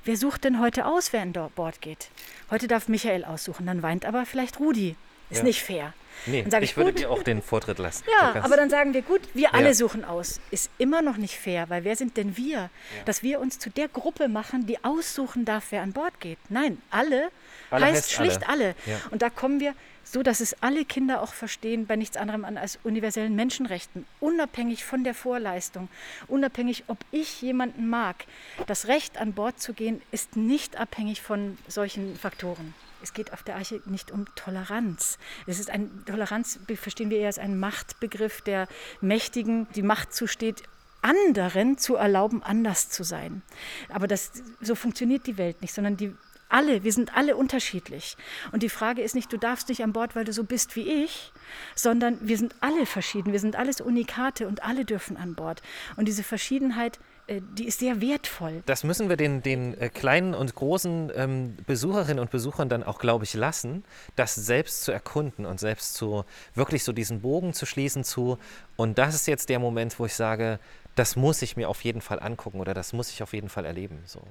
wer 0.06 0.18
sucht 0.18 0.44
denn 0.44 0.60
heute 0.60 0.86
aus, 0.86 1.14
wer 1.14 1.22
an 1.22 1.34
Bord 1.34 1.82
geht? 1.82 2.10
Heute 2.50 2.68
darf 2.68 2.88
Michael 2.88 3.26
aussuchen, 3.26 3.68
dann 3.68 3.84
weint 3.84 4.06
aber 4.06 4.26
vielleicht 4.26 4.60
Rudi. 4.60 4.96
Ist 5.30 5.40
ja. 5.40 5.44
nicht 5.44 5.62
fair. 5.62 5.94
Nee, 6.26 6.44
dann 6.44 6.64
ich, 6.64 6.72
ich 6.72 6.78
würde 6.78 6.94
dir 6.94 7.10
auch 7.10 7.24
den 7.24 7.42
Vortritt 7.42 7.80
lassen. 7.80 8.04
Ja, 8.20 8.44
aber 8.44 8.58
dann 8.58 8.70
sagen 8.70 8.94
wir, 8.94 9.02
gut, 9.02 9.22
wir 9.34 9.54
alle 9.54 9.68
ja. 9.68 9.74
suchen 9.74 10.04
aus. 10.04 10.40
Ist 10.52 10.70
immer 10.78 11.02
noch 11.02 11.18
nicht 11.18 11.38
fair, 11.38 11.70
weil 11.70 11.84
wer 11.84 11.96
sind 11.96 12.18
denn 12.18 12.38
wir? 12.38 12.58
Ja. 12.58 12.70
Dass 13.06 13.24
wir 13.24 13.40
uns 13.40 13.60
zu 13.60 13.70
der 13.70 13.88
Gruppe 13.88 14.28
machen, 14.28 14.66
die 14.66 14.84
aussuchen 14.84 15.46
darf, 15.46 15.68
wer 15.70 15.82
an 15.82 15.94
Bord 15.94 16.20
geht. 16.20 16.40
Nein, 16.50 16.82
alle, 16.90 17.30
alle 17.70 17.86
heißt, 17.86 17.96
heißt, 17.96 18.12
schlicht 18.12 18.50
alle. 18.50 18.66
alle. 18.66 18.76
Ja. 18.86 19.02
Und 19.12 19.22
da 19.22 19.30
kommen 19.30 19.60
wir 19.60 19.74
so, 20.06 20.24
dass 20.24 20.40
es 20.40 20.62
alle 20.62 20.86
Kinder 20.86 21.22
auch 21.22 21.34
verstehen, 21.34 21.88
bei 21.88 21.96
nichts 21.96 22.16
anderem 22.16 22.46
an 22.46 22.58
als 22.58 22.80
universellen 22.84 23.36
Menschenrechten, 23.36 24.06
unabhängig 24.20 24.86
von 24.86 25.04
der 25.04 25.16
Vorleistung, 25.16 25.90
unabhängig, 26.28 26.84
ob 26.88 27.00
ich 27.12 27.42
jemanden 27.42 27.90
mag. 27.90 28.26
Das 28.68 28.88
Recht 28.88 29.18
an 29.18 29.34
Bord 29.34 29.60
zu 29.60 29.74
gehen 29.74 30.02
ist 30.12 30.36
nicht 30.36 30.80
abhängig 30.80 31.22
von 31.22 31.58
solchen 31.68 32.16
Faktoren. 32.16 32.74
Es 33.06 33.14
geht 33.14 33.34
auf 33.34 33.44
der 33.44 33.58
Arche 33.58 33.84
nicht 33.86 34.10
um 34.10 34.26
Toleranz. 34.34 35.20
Es 35.46 35.60
ist 35.60 35.70
ein 35.70 36.04
Toleranz 36.08 36.58
verstehen 36.74 37.12
wir 37.12 37.20
eher 37.20 37.28
als 37.28 37.38
einen 37.38 37.60
Machtbegriff, 37.60 38.42
der 38.42 38.68
Mächtigen 39.00 39.68
die 39.76 39.84
Macht 39.84 40.12
zusteht, 40.12 40.64
anderen 41.04 41.78
zu 41.78 41.98
erlauben, 41.98 42.42
anders 42.42 42.90
zu 42.90 43.04
sein. 43.04 43.44
Aber 43.90 44.08
das, 44.08 44.32
so 44.60 44.74
funktioniert 44.74 45.28
die 45.28 45.38
Welt 45.38 45.62
nicht, 45.62 45.76
sondern 45.76 45.98
die 45.98 46.16
alle, 46.50 46.84
wir 46.84 46.94
sind 46.94 47.16
alle 47.16 47.36
unterschiedlich. 47.36 48.18
Und 48.52 48.64
die 48.64 48.70
Frage 48.70 49.04
ist 49.04 49.14
nicht, 49.14 49.32
du 49.32 49.38
darfst 49.38 49.70
nicht 49.70 49.84
an 49.84 49.94
Bord, 49.94 50.16
weil 50.16 50.26
du 50.26 50.34
so 50.34 50.44
bist 50.44 50.76
wie 50.76 51.04
ich, 51.04 51.32
sondern 51.76 52.18
wir 52.22 52.40
sind 52.40 52.56
alle 52.62 52.88
verschieden, 52.88 53.34
wir 53.34 53.40
sind 53.40 53.56
alles 53.56 53.82
Unikate 53.82 54.48
und 54.48 54.64
alle 54.64 54.84
dürfen 54.84 55.16
an 55.16 55.36
Bord. 55.36 55.62
Und 55.96 56.08
diese 56.08 56.24
Verschiedenheit 56.24 57.00
die 57.28 57.66
ist 57.66 57.80
sehr 57.80 58.02
wertvoll. 58.02 58.64
Das 58.66 58.84
müssen 58.84 59.10
wir 59.10 59.18
den, 59.18 59.42
den 59.42 59.80
äh, 59.80 59.90
kleinen 59.90 60.34
und 60.34 60.54
großen 60.54 61.12
ähm, 61.16 61.58
Besucherinnen 61.66 62.20
und 62.20 62.32
Besuchern 62.32 62.70
dann 62.70 62.84
auch, 62.84 63.00
glaube 63.00 63.24
ich, 63.24 63.34
lassen, 63.34 63.84
das 64.16 64.36
selbst 64.36 64.84
zu 64.84 64.92
erkunden 64.92 65.46
und 65.46 65.60
selbst 65.60 65.96
zu 65.96 66.26
wirklich 66.54 66.84
so 66.84 66.94
diesen 66.94 67.22
Bogen 67.22 67.54
zu 67.54 67.66
schließen 67.66 68.04
zu. 68.04 68.38
Und 68.76 68.98
das 68.98 69.16
ist 69.16 69.28
jetzt 69.28 69.50
der 69.50 69.60
Moment, 69.60 69.98
wo 70.00 70.06
ich 70.06 70.14
sage, 70.14 70.60
das 70.96 71.16
muss 71.16 71.42
ich 71.42 71.58
mir 71.58 71.70
auf 71.70 71.84
jeden 71.84 72.02
Fall 72.02 72.20
angucken 72.20 72.60
oder 72.60 72.74
das 72.74 72.94
muss 72.94 73.10
ich 73.10 73.24
auf 73.24 73.34
jeden 73.34 73.50
Fall 73.50 73.66
erleben. 73.66 74.00
So 74.06 74.22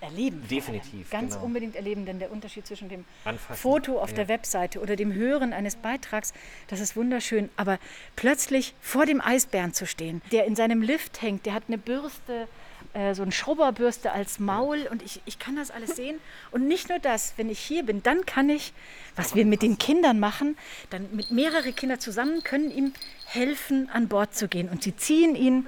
erleben. 0.00 0.46
Definitiv. 0.48 1.10
Ganz 1.10 1.34
genau. 1.34 1.46
unbedingt 1.46 1.76
erleben, 1.76 2.04
denn 2.06 2.18
der 2.18 2.30
Unterschied 2.30 2.66
zwischen 2.66 2.88
dem 2.88 3.04
Anfassen. 3.24 3.60
Foto 3.60 3.98
auf 4.00 4.10
ja. 4.10 4.16
der 4.16 4.28
Webseite 4.28 4.80
oder 4.80 4.96
dem 4.96 5.12
Hören 5.12 5.52
eines 5.52 5.76
Beitrags, 5.76 6.32
das 6.68 6.80
ist 6.80 6.96
wunderschön. 6.96 7.48
Aber 7.56 7.78
plötzlich 8.16 8.74
vor 8.80 9.06
dem 9.06 9.20
Eisbären 9.20 9.72
zu 9.72 9.86
stehen, 9.86 10.22
der 10.32 10.44
in 10.44 10.56
seinem 10.56 10.82
Lift 10.82 11.22
hängt, 11.22 11.46
der 11.46 11.54
hat 11.54 11.64
eine 11.68 11.78
Bürste, 11.78 12.48
äh, 12.92 13.14
so 13.14 13.22
eine 13.22 13.32
Schrubberbürste 13.32 14.12
als 14.12 14.38
Maul 14.38 14.86
und 14.90 15.02
ich, 15.02 15.20
ich 15.24 15.38
kann 15.38 15.56
das 15.56 15.70
alles 15.70 15.96
sehen. 15.96 16.20
Und 16.50 16.68
nicht 16.68 16.88
nur 16.88 16.98
das, 16.98 17.34
wenn 17.36 17.50
ich 17.50 17.58
hier 17.58 17.84
bin, 17.84 18.02
dann 18.02 18.26
kann 18.26 18.48
ich, 18.50 18.72
was 19.16 19.34
wir 19.34 19.44
mit 19.44 19.62
den 19.62 19.78
Kindern 19.78 20.20
machen, 20.20 20.56
dann 20.90 21.08
mit 21.12 21.30
mehrere 21.30 21.72
Kinder 21.72 21.98
zusammen 21.98 22.42
können 22.44 22.70
ihm 22.70 22.92
helfen, 23.26 23.88
an 23.90 24.08
Bord 24.08 24.34
zu 24.34 24.48
gehen. 24.48 24.68
Und 24.68 24.82
sie 24.82 24.94
ziehen 24.96 25.34
ihn 25.34 25.66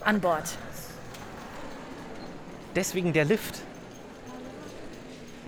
an 0.00 0.20
Bord. 0.20 0.44
Deswegen 2.74 3.12
der 3.12 3.24
Lift. 3.24 3.62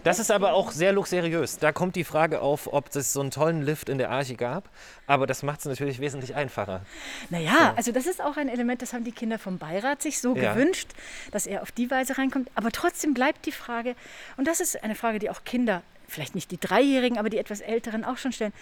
Das 0.02 0.18
ist 0.18 0.30
aber 0.30 0.54
auch 0.54 0.70
sehr 0.70 0.92
luxuriös. 0.92 1.58
Da 1.58 1.72
kommt 1.72 1.94
die 1.94 2.04
Frage 2.04 2.40
auf, 2.40 2.72
ob 2.72 2.94
es 2.94 3.12
so 3.12 3.20
einen 3.20 3.30
tollen 3.30 3.62
Lift 3.62 3.90
in 3.90 3.98
der 3.98 4.10
Arche 4.10 4.34
gab. 4.34 4.70
Aber 5.06 5.26
das 5.26 5.42
macht 5.42 5.60
es 5.60 5.66
natürlich 5.66 6.00
wesentlich 6.00 6.34
einfacher. 6.34 6.80
Naja, 7.28 7.52
so. 7.52 7.76
also 7.76 7.92
das 7.92 8.06
ist 8.06 8.22
auch 8.22 8.36
ein 8.38 8.48
Element, 8.48 8.80
das 8.80 8.94
haben 8.94 9.04
die 9.04 9.12
Kinder 9.12 9.38
vom 9.38 9.58
Beirat 9.58 10.00
sich 10.00 10.18
so 10.20 10.34
ja. 10.34 10.54
gewünscht, 10.54 10.88
dass 11.32 11.46
er 11.46 11.60
auf 11.62 11.70
die 11.70 11.90
Weise 11.90 12.16
reinkommt. 12.16 12.50
Aber 12.54 12.70
trotzdem 12.70 13.12
bleibt 13.12 13.44
die 13.44 13.52
Frage, 13.52 13.94
und 14.38 14.46
das 14.46 14.60
ist 14.60 14.82
eine 14.82 14.94
Frage, 14.94 15.18
die 15.18 15.28
auch 15.28 15.44
Kinder 15.44 15.82
vielleicht 16.10 16.34
nicht 16.34 16.50
die 16.50 16.58
Dreijährigen, 16.58 17.18
aber 17.18 17.30
die 17.30 17.38
etwas 17.38 17.60
Älteren 17.60 18.04
auch 18.04 18.18
schon 18.18 18.32
stellen. 18.32 18.52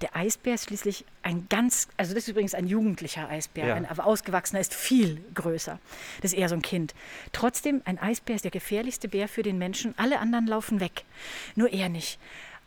Der 0.00 0.16
Eisbär 0.16 0.54
ist 0.54 0.66
schließlich 0.66 1.04
ein 1.22 1.46
ganz, 1.48 1.88
also 1.96 2.14
das 2.14 2.24
ist 2.24 2.28
übrigens 2.28 2.54
ein 2.54 2.66
jugendlicher 2.66 3.28
Eisbär, 3.28 3.68
ja. 3.68 3.74
ein 3.74 3.86
aber 3.86 4.06
ausgewachsener 4.06 4.60
ist 4.60 4.74
viel 4.74 5.22
größer. 5.34 5.78
Das 6.22 6.32
ist 6.32 6.38
eher 6.38 6.48
so 6.48 6.54
ein 6.54 6.62
Kind. 6.62 6.94
Trotzdem, 7.32 7.82
ein 7.84 7.98
Eisbär 7.98 8.36
ist 8.36 8.44
der 8.44 8.50
gefährlichste 8.50 9.08
Bär 9.08 9.28
für 9.28 9.42
den 9.42 9.58
Menschen. 9.58 9.94
Alle 9.96 10.18
anderen 10.18 10.46
laufen 10.46 10.80
weg, 10.80 11.04
nur 11.54 11.72
er 11.72 11.88
nicht. 11.88 12.18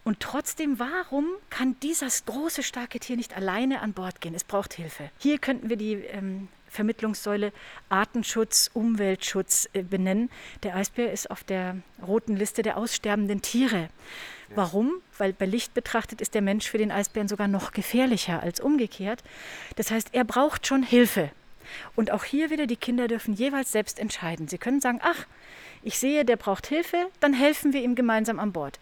Und 0.04 0.22
trotzdem, 0.22 0.80
warum 0.80 1.26
kann 1.50 1.76
dieses 1.82 2.24
große, 2.24 2.64
starke 2.64 2.98
Tier 2.98 3.18
nicht 3.18 3.36
alleine 3.36 3.82
an 3.82 3.92
Bord 3.92 4.22
gehen? 4.22 4.36
Es 4.36 4.46
braucht 4.46 4.74
Hilfe. 4.74 5.10
Hier 5.20 5.38
könnten 5.38 5.70
wir 5.70 5.76
die 5.76 5.96
ähm, 5.96 6.48
Vermittlungssäule 6.78 7.52
Artenschutz, 7.90 8.70
Umweltschutz 8.74 9.68
äh, 9.74 9.82
benennen. 9.82 10.30
Der 10.62 10.76
Eisbär 10.76 11.12
ist 11.12 11.32
auf 11.32 11.44
der 11.44 11.78
roten 12.06 12.36
Liste 12.36 12.62
der 12.62 12.78
aussterbenden 12.78 13.42
Tiere. 13.42 13.90
Warum? 14.56 15.02
Weil 15.18 15.34
bei 15.34 15.46
Licht 15.46 15.74
betrachtet 15.74 16.22
ist 16.22 16.36
der 16.36 16.42
Mensch 16.42 16.70
für 16.70 16.78
den 16.78 16.92
Eisbären 16.92 17.28
sogar 17.28 17.48
noch 17.48 17.72
gefährlicher 17.72 18.42
als 18.42 18.60
umgekehrt. 18.60 19.24
Das 19.76 19.92
heißt, 19.92 20.10
er 20.14 20.24
braucht 20.24 20.68
schon 20.68 20.84
Hilfe. 20.84 21.32
Und 21.96 22.12
auch 22.12 22.24
hier 22.24 22.50
wieder, 22.50 22.68
die 22.68 22.78
Kinder 22.78 23.08
dürfen 23.08 23.34
jeweils 23.34 23.72
selbst 23.72 24.00
entscheiden. 24.00 24.48
Sie 24.48 24.58
können 24.58 24.80
sagen, 24.80 25.00
ach, 25.04 25.26
ich 25.84 26.00
sehe, 26.00 26.24
der 26.24 26.38
braucht 26.38 26.68
Hilfe, 26.68 27.08
dann 27.20 27.34
helfen 27.34 27.74
wir 27.74 27.82
ihm 27.82 27.96
gemeinsam 27.96 28.40
an 28.40 28.54
Bord. 28.54 28.80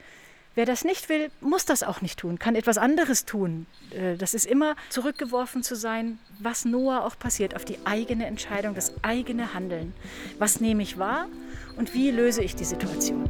Wer 0.55 0.65
das 0.65 0.85
nicht 0.85 1.09
will, 1.09 1.31
muss 1.41 1.65
das 1.65 1.83
auch 1.83 1.99
nicht 1.99 2.17
tun, 2.17 2.39
kann 2.39 2.55
etwas 2.55 2.77
anderes 2.77 3.25
tun. 3.25 3.65
Äh, 3.91 4.15
das 4.15 4.33
ist 4.33 4.45
immer 4.45 4.77
zurückgeworfen 4.89 5.63
zu 5.63 5.75
sein, 5.75 6.17
was 6.39 6.63
Noah 6.63 7.03
auch 7.03 7.19
passiert, 7.19 7.57
auf 7.57 7.65
die 7.65 7.77
eigene 7.83 8.25
Entscheidung, 8.25 8.73
das 8.73 8.93
eigene 9.01 9.53
Handeln. 9.53 9.93
Was 10.39 10.61
nehme 10.61 10.81
ich 10.81 10.97
wahr 10.97 11.27
und 11.75 11.93
wie 11.93 12.09
löse 12.09 12.41
ich 12.41 12.55
die 12.55 12.63
Situation? 12.63 13.25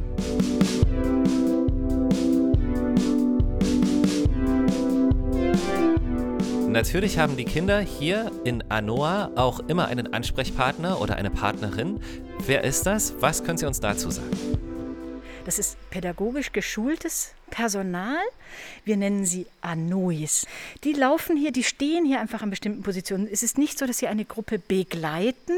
Natürlich 6.68 7.18
haben 7.18 7.36
die 7.36 7.44
Kinder 7.44 7.80
hier 7.80 8.30
in 8.44 8.62
Anoa 8.70 9.32
auch 9.34 9.58
immer 9.66 9.88
einen 9.88 10.14
Ansprechpartner 10.14 11.00
oder 11.00 11.16
eine 11.16 11.30
Partnerin. 11.30 11.98
Wer 12.46 12.62
ist 12.62 12.86
das? 12.86 13.14
Was 13.18 13.42
können 13.42 13.58
Sie 13.58 13.66
uns 13.66 13.80
dazu 13.80 14.10
sagen? 14.10 14.65
Das 15.46 15.60
ist 15.60 15.78
pädagogisch 15.90 16.50
geschultes 16.50 17.32
Personal. 17.50 18.18
Wir 18.84 18.96
nennen 18.96 19.24
sie 19.24 19.46
Anois. 19.60 20.44
Die 20.82 20.92
laufen 20.92 21.36
hier, 21.36 21.52
die 21.52 21.62
stehen 21.62 22.04
hier 22.04 22.20
einfach 22.20 22.42
an 22.42 22.50
bestimmten 22.50 22.82
Positionen. 22.82 23.28
Es 23.30 23.44
ist 23.44 23.56
nicht 23.56 23.78
so, 23.78 23.86
dass 23.86 23.98
sie 23.98 24.08
eine 24.08 24.24
Gruppe 24.24 24.58
begleiten, 24.58 25.56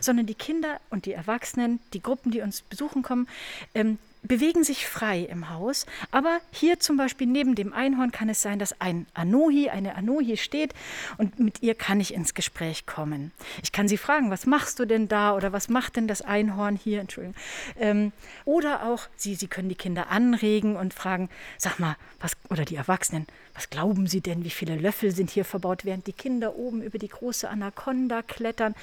sondern 0.00 0.26
die 0.26 0.34
Kinder 0.34 0.80
und 0.90 1.06
die 1.06 1.12
Erwachsenen, 1.12 1.78
die 1.92 2.02
Gruppen, 2.02 2.32
die 2.32 2.40
uns 2.40 2.62
besuchen 2.62 3.04
kommen, 3.04 3.28
ähm, 3.72 3.98
bewegen 4.22 4.64
sich 4.64 4.86
frei 4.86 5.20
im 5.20 5.50
Haus. 5.50 5.86
Aber 6.10 6.40
hier 6.50 6.80
zum 6.80 6.96
Beispiel 6.96 7.26
neben 7.26 7.54
dem 7.54 7.72
Einhorn 7.72 8.12
kann 8.12 8.28
es 8.28 8.42
sein, 8.42 8.58
dass 8.58 8.80
ein 8.80 9.06
Anohi, 9.14 9.70
eine 9.70 9.94
Anohi 9.94 10.36
steht 10.36 10.74
und 11.18 11.38
mit 11.38 11.62
ihr 11.62 11.74
kann 11.74 12.00
ich 12.00 12.14
ins 12.14 12.34
Gespräch 12.34 12.86
kommen. 12.86 13.32
Ich 13.62 13.72
kann 13.72 13.88
sie 13.88 13.96
fragen, 13.96 14.30
was 14.30 14.46
machst 14.46 14.78
du 14.78 14.84
denn 14.84 15.08
da 15.08 15.34
oder 15.34 15.52
was 15.52 15.68
macht 15.68 15.96
denn 15.96 16.08
das 16.08 16.22
Einhorn 16.22 16.76
hier? 16.76 17.00
Entschuldigung. 17.00 17.36
Ähm, 17.78 18.12
oder 18.44 18.84
auch, 18.84 19.08
sie, 19.16 19.34
sie 19.34 19.48
können 19.48 19.68
die 19.68 19.74
Kinder 19.74 20.10
anregen 20.10 20.76
und 20.76 20.94
fragen, 20.94 21.28
sag 21.58 21.78
mal, 21.78 21.96
was, 22.20 22.32
oder 22.48 22.64
die 22.64 22.76
Erwachsenen, 22.76 23.26
was 23.54 23.70
glauben 23.70 24.06
Sie 24.06 24.20
denn, 24.20 24.44
wie 24.44 24.50
viele 24.50 24.76
Löffel 24.76 25.10
sind 25.10 25.30
hier 25.30 25.44
verbaut? 25.44 25.84
Während 25.84 26.06
die 26.06 26.12
Kinder 26.12 26.56
oben 26.56 26.82
über 26.82 26.98
die 26.98 27.08
große 27.08 27.48
Anaconda 27.48 28.22
klettern, 28.22 28.74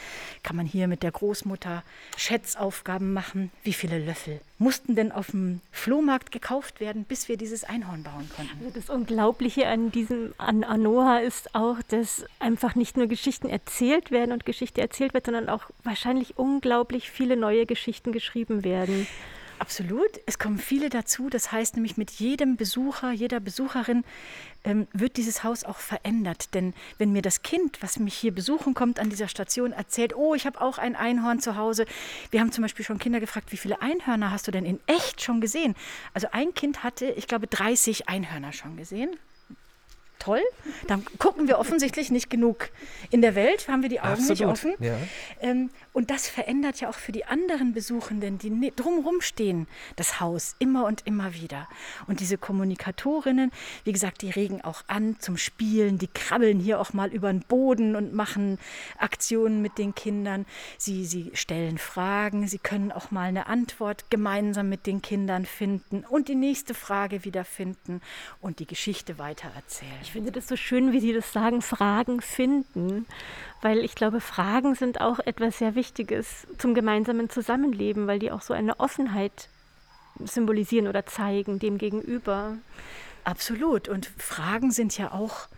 kann 0.44 0.56
man 0.56 0.66
hier 0.66 0.88
mit 0.88 1.04
der 1.04 1.12
Großmutter 1.12 1.84
Schätzaufgaben 2.16 3.14
machen. 3.14 3.52
Wie 3.64 3.74
viele 3.74 4.00
Löffel 4.00 4.40
mussten 4.60 4.96
denn 4.96 5.12
auf 5.12 5.32
dem 5.32 5.62
Flohmarkt 5.72 6.32
gekauft 6.32 6.80
werden, 6.80 7.04
bis 7.04 7.30
wir 7.30 7.38
dieses 7.38 7.64
Einhorn 7.64 8.04
bauen 8.04 8.30
konnten? 8.36 8.58
Also 8.60 8.72
das 8.74 8.90
Unglaubliche 8.90 9.68
an 9.68 9.92
diesem 9.92 10.34
an 10.38 10.64
Anoa 10.64 11.20
ist 11.20 11.54
auch, 11.56 11.78
dass 11.90 12.26
einfach 12.40 12.76
nicht 12.76 12.98
nur 12.98 13.08
Geschichten 13.08 13.50
erzählt 13.50 14.12
werden 14.12 14.32
und 14.32 14.46
Geschichte 14.46 14.82
erzählt 14.82 15.14
wird, 15.14 15.26
sondern 15.26 15.50
auch 15.50 15.64
wahrscheinlich 15.84 16.38
unglaublich 16.38 17.10
viele 17.10 17.38
neue 17.38 17.66
Geschichten 17.66 18.12
geschrieben 18.12 18.64
werden. 18.64 19.08
Absolut. 19.60 20.10
Es 20.26 20.38
kommen 20.38 20.60
viele 20.60 20.90
dazu. 20.90 21.30
Das 21.30 21.52
heißt 21.52 21.76
nämlich, 21.76 21.98
mit 21.98 22.12
jedem 22.12 22.58
Besucher, 22.58 23.12
jeder 23.12 23.40
Besucherin 23.40 24.04
ähm, 24.64 24.88
wird 24.94 25.18
dieses 25.18 25.44
Haus 25.44 25.64
auch 25.64 25.78
verändert. 25.78 26.54
Denn 26.54 26.74
wenn 26.98 27.12
mir 27.12 27.22
das 27.22 27.42
Kind, 27.42 27.82
was 27.82 27.98
mich 27.98 28.14
hier 28.14 28.34
besuchen 28.34 28.74
kommt 28.74 29.00
an 29.00 29.10
dieser 29.10 29.28
Station, 29.28 29.72
erzählt, 29.72 30.16
oh, 30.16 30.36
ich 30.36 30.46
habe 30.46 30.62
auch 30.62 30.78
ein 30.78 30.96
Einhorn 30.96 31.40
zu 31.40 31.56
Hause. 31.56 31.86
Wir 32.30 32.40
haben 32.40 32.52
zum 32.52 32.62
Beispiel 32.62 32.86
schon 32.86 33.00
Kinder 33.00 33.20
gefragt, 33.20 33.52
wie 33.52 33.58
viele 33.58 33.82
Einhörner 33.82 34.32
hast 34.32 34.48
du 34.48 34.52
denn 34.52 34.66
in 34.66 34.80
echt 34.86 35.22
schon 35.22 35.42
gesehen? 35.42 35.76
Also 36.14 36.28
ein 36.32 36.54
Kind 36.54 36.84
hatte, 36.84 37.08
ich 37.12 37.28
glaube, 37.28 37.48
30 37.48 38.08
Einhörner 38.10 38.54
schon 38.54 38.78
gesehen 38.78 39.10
toll. 40.20 40.42
Dann 40.88 41.06
gucken 41.20 41.48
wir 41.48 41.60
offensichtlich 41.60 42.12
nicht 42.12 42.30
genug. 42.30 42.70
In 43.10 43.22
der 43.22 43.36
Welt 43.36 43.68
haben 43.68 43.82
wir 43.82 43.90
die 43.90 44.00
Augen 44.00 44.14
Absolut. 44.14 44.30
nicht 44.30 44.46
offen. 44.46 44.74
Ja. 44.80 44.98
Ähm, 45.42 45.70
und 45.94 46.12
das 46.12 46.30
verändert 46.30 46.80
ja 46.80 46.90
auch 46.90 46.96
für 46.96 47.12
die 47.12 47.26
anderen 47.26 47.74
Besuchenden, 47.74 48.38
die 48.38 48.74
drumherum 48.76 49.22
stehen, 49.22 49.68
das 49.96 50.20
Haus 50.20 50.56
immer 50.60 50.86
und 50.86 51.06
immer 51.08 51.34
wieder. 51.34 51.68
Und 52.08 52.20
diese 52.20 52.38
Kommunikatorinnen, 52.38 53.52
wie 53.84 53.94
gesagt, 53.94 54.22
die 54.22 54.30
regen 54.30 54.62
auch 54.62 54.84
an 54.88 55.20
zum 55.20 55.38
Spielen. 55.38 55.98
Die 55.98 56.08
krabbeln 56.08 56.60
hier 56.60 56.80
auch 56.80 56.94
mal 56.94 57.12
über 57.12 57.32
den 57.32 57.42
Boden 57.42 57.96
und 57.96 58.14
machen 58.14 58.60
Aktionen 58.98 59.62
mit 59.62 59.78
den 59.78 59.96
Kindern. 59.96 60.46
Sie, 60.78 61.06
sie 61.06 61.32
stellen 61.34 61.78
Fragen. 61.78 62.48
Sie 62.48 62.60
können 62.60 62.92
auch 62.92 63.12
mal 63.12 63.28
eine 63.30 63.48
Antwort 63.48 64.10
gemeinsam 64.10 64.70
mit 64.70 64.86
den 64.86 65.02
Kindern 65.02 65.46
finden 65.46 66.06
und 66.08 66.28
die 66.28 66.36
nächste 66.36 66.74
Frage 66.74 67.26
wieder 67.26 67.44
finden 67.44 68.02
und 68.42 68.60
die 68.60 68.68
Geschichte 68.68 69.18
weitererzählen. 69.18 69.92
Ich 70.08 70.14
finde 70.14 70.32
das 70.32 70.48
so 70.48 70.56
schön, 70.56 70.94
wie 70.94 71.02
Sie 71.02 71.12
das 71.12 71.34
sagen, 71.34 71.62
Fragen 71.62 72.22
finden, 72.22 73.06
weil 73.62 73.80
ich 73.80 73.94
glaube, 73.94 74.22
Fragen 74.22 74.74
sind 74.74 75.02
auch 75.02 75.20
etwas 75.20 75.58
sehr 75.58 75.76
Wichtiges 75.76 76.48
zum 76.58 76.74
gemeinsamen 76.74 77.30
Zusammenleben, 77.30 78.08
weil 78.08 78.18
die 78.18 78.32
auch 78.32 78.42
so 78.42 78.54
eine 78.54 78.80
Offenheit 78.80 79.50
symbolisieren 80.24 80.88
oder 80.88 81.06
zeigen 81.06 81.60
dem 81.60 81.78
gegenüber. 81.78 82.56
Absolut. 83.26 83.90
Und 83.90 84.06
Fragen 84.06 84.72
sind 84.72 84.98
ja 84.98 85.12
auch 85.12 85.50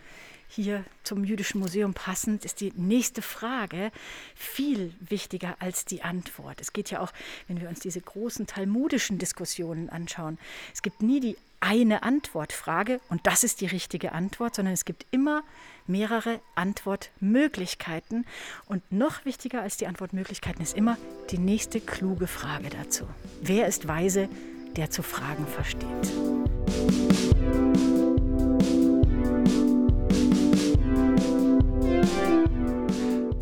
hier 0.50 0.84
zum 1.04 1.24
Jüdischen 1.24 1.60
Museum 1.60 1.94
passend, 1.94 2.44
ist 2.44 2.60
die 2.60 2.74
nächste 2.76 3.22
Frage 3.22 3.92
viel 4.36 4.94
wichtiger 5.00 5.56
als 5.60 5.86
die 5.86 6.02
Antwort. 6.02 6.60
Es 6.60 6.74
geht 6.74 6.90
ja 6.90 7.00
auch, 7.00 7.14
wenn 7.48 7.62
wir 7.62 7.70
uns 7.70 7.80
diese 7.80 8.02
großen 8.02 8.48
talmudischen 8.48 9.20
Diskussionen 9.20 9.90
anschauen, 9.90 10.38
es 10.74 10.82
gibt 10.82 11.02
nie 11.02 11.20
die 11.20 11.38
eine 11.62 12.04
Antwortfrage 12.04 13.02
und 13.10 13.28
das 13.28 13.44
ist 13.44 13.62
die 13.62 13.66
richtige 13.66 14.14
Antwort, 14.14 14.56
sondern 14.56 14.74
es 14.74 14.86
gibt 14.86 15.06
immer 15.12 15.44
mehrere 15.88 16.40
Antwortmöglichkeiten. 16.56 18.26
Und 18.66 18.90
noch 18.92 19.26
wichtiger 19.26 19.62
als 19.62 19.78
die 19.78 19.88
Antwortmöglichkeiten 19.88 20.62
ist 20.62 20.76
immer 20.76 20.98
die 21.32 21.38
nächste 21.38 21.82
kluge 21.82 22.28
Frage 22.28 22.70
dazu. 22.70 23.06
Wer 23.42 23.68
ist 23.68 23.88
weise, 23.88 24.30
der 24.76 24.90
zu 24.90 25.04
fragen 25.04 25.46
versteht? 25.48 26.14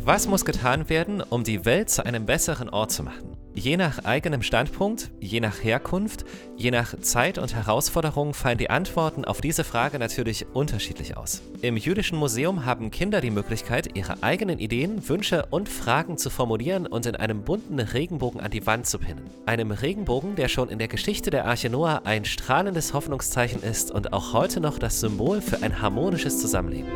Was 0.08 0.26
muss 0.26 0.46
getan 0.46 0.88
werden, 0.88 1.20
um 1.20 1.44
die 1.44 1.66
Welt 1.66 1.90
zu 1.90 2.06
einem 2.06 2.24
besseren 2.24 2.70
Ort 2.70 2.90
zu 2.90 3.02
machen? 3.02 3.36
Je 3.52 3.76
nach 3.76 4.06
eigenem 4.06 4.40
Standpunkt, 4.40 5.10
je 5.20 5.38
nach 5.40 5.62
Herkunft, 5.62 6.24
je 6.56 6.70
nach 6.70 6.98
Zeit 7.00 7.36
und 7.36 7.54
Herausforderung 7.54 8.32
fallen 8.32 8.56
die 8.56 8.70
Antworten 8.70 9.26
auf 9.26 9.42
diese 9.42 9.64
Frage 9.64 9.98
natürlich 9.98 10.46
unterschiedlich 10.54 11.18
aus. 11.18 11.42
Im 11.60 11.76
Jüdischen 11.76 12.16
Museum 12.16 12.64
haben 12.64 12.90
Kinder 12.90 13.20
die 13.20 13.30
Möglichkeit, 13.30 13.98
ihre 13.98 14.22
eigenen 14.22 14.58
Ideen, 14.58 15.06
Wünsche 15.10 15.44
und 15.50 15.68
Fragen 15.68 16.16
zu 16.16 16.30
formulieren 16.30 16.86
und 16.86 17.04
in 17.04 17.14
einem 17.14 17.42
bunten 17.42 17.78
Regenbogen 17.78 18.40
an 18.40 18.50
die 18.50 18.64
Wand 18.64 18.86
zu 18.86 18.98
pinnen. 18.98 19.28
Einem 19.44 19.72
Regenbogen, 19.72 20.36
der 20.36 20.48
schon 20.48 20.70
in 20.70 20.78
der 20.78 20.88
Geschichte 20.88 21.28
der 21.28 21.44
Arche 21.44 21.68
Noah 21.68 22.00
ein 22.04 22.24
strahlendes 22.24 22.94
Hoffnungszeichen 22.94 23.62
ist 23.62 23.90
und 23.90 24.14
auch 24.14 24.32
heute 24.32 24.60
noch 24.60 24.78
das 24.78 25.00
Symbol 25.00 25.42
für 25.42 25.62
ein 25.62 25.82
harmonisches 25.82 26.40
Zusammenleben. 26.40 26.92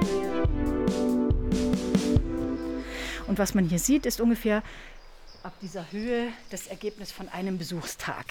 Und 3.33 3.39
was 3.39 3.55
man 3.55 3.67
hier 3.67 3.79
sieht, 3.79 4.05
ist 4.05 4.21
ungefähr 4.21 4.63
ab 5.43 5.55
dieser 5.63 5.91
Höhe 5.91 6.29
das 6.51 6.67
Ergebnis 6.67 7.13
von 7.13 7.31
einem 7.31 7.57
Besuchstag. 7.57 8.27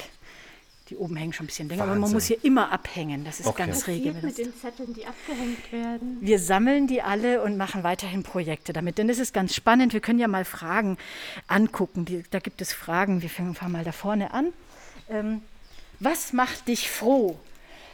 Die 0.91 0.95
oben 0.95 1.15
hängen 1.15 1.33
schon 1.33 1.45
ein 1.45 1.47
bisschen 1.47 1.69
länger, 1.69 1.81
Wahnsinn. 1.81 1.93
aber 1.93 2.01
man 2.01 2.11
muss 2.11 2.25
hier 2.25 2.45
immer 2.45 2.71
abhängen. 2.71 3.25
Das 3.25 3.39
ist 3.39 3.47
okay. 3.47 3.65
ganz 3.65 3.87
regelmäßig. 3.87 4.23
mit 4.23 4.37
den 4.37 4.55
Zetteln, 4.55 4.93
die 4.93 5.07
abgehängt 5.07 5.71
werden? 5.71 6.19
Wir 6.21 6.37
sammeln 6.37 6.85
die 6.85 7.01
alle 7.01 7.41
und 7.41 7.57
machen 7.57 7.81
weiterhin 7.81 8.21
Projekte 8.21 8.73
damit. 8.73 8.99
Denn 8.99 9.09
es 9.09 9.17
ist 9.17 9.33
ganz 9.33 9.55
spannend. 9.55 9.93
Wir 9.93 10.01
können 10.01 10.19
ja 10.19 10.27
mal 10.27 10.45
Fragen 10.45 10.99
angucken. 11.47 12.05
Die, 12.05 12.23
da 12.29 12.37
gibt 12.37 12.61
es 12.61 12.71
Fragen. 12.71 13.23
Wir 13.23 13.29
fangen 13.31 13.57
mal 13.69 13.83
da 13.83 13.93
vorne 13.93 14.35
an. 14.35 14.53
Ähm, 15.09 15.41
was 15.99 16.31
macht 16.31 16.67
dich 16.67 16.91
froh? 16.91 17.39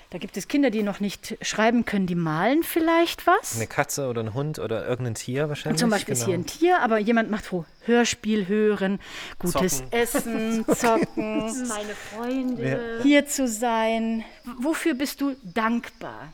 Da 0.10 0.20
gibt 0.20 0.38
es 0.38 0.48
Kinder, 0.48 0.70
die 0.70 0.84
noch 0.84 1.02
nicht 1.02 1.38
schreiben 1.42 1.84
können, 1.84 2.08
die 2.08 2.16
malen 2.16 2.64
vielleicht 2.64 3.28
was. 3.28 3.58
Eine 3.58 3.68
Katze 3.68 4.08
oder 4.08 4.24
ein 4.24 4.34
Hund 4.34 4.58
oder 4.58 4.88
irgendein 4.88 5.16
Tier 5.16 5.50
wahrscheinlich. 5.50 5.80
Zum 5.80 5.90
Beispiel 5.90 6.14
genau. 6.14 6.24
ist 6.24 6.26
hier 6.28 6.38
ein 6.38 6.46
Tier, 6.46 6.82
aber 6.82 6.98
jemand 6.98 7.30
macht 7.30 7.46
froh. 7.46 7.66
Hörspiel 7.82 8.48
hören, 8.48 9.00
gutes 9.38 9.80
zocken. 9.80 9.92
Essen, 9.92 10.66
zocken. 10.76 11.68
Meine 11.68 11.94
Freunde. 11.94 13.02
Hier 13.04 13.26
zu 13.28 13.50
sein. 13.50 14.24
Wofür 14.60 14.94
bist 14.94 15.20
du 15.20 15.36
dankbar? 15.44 16.32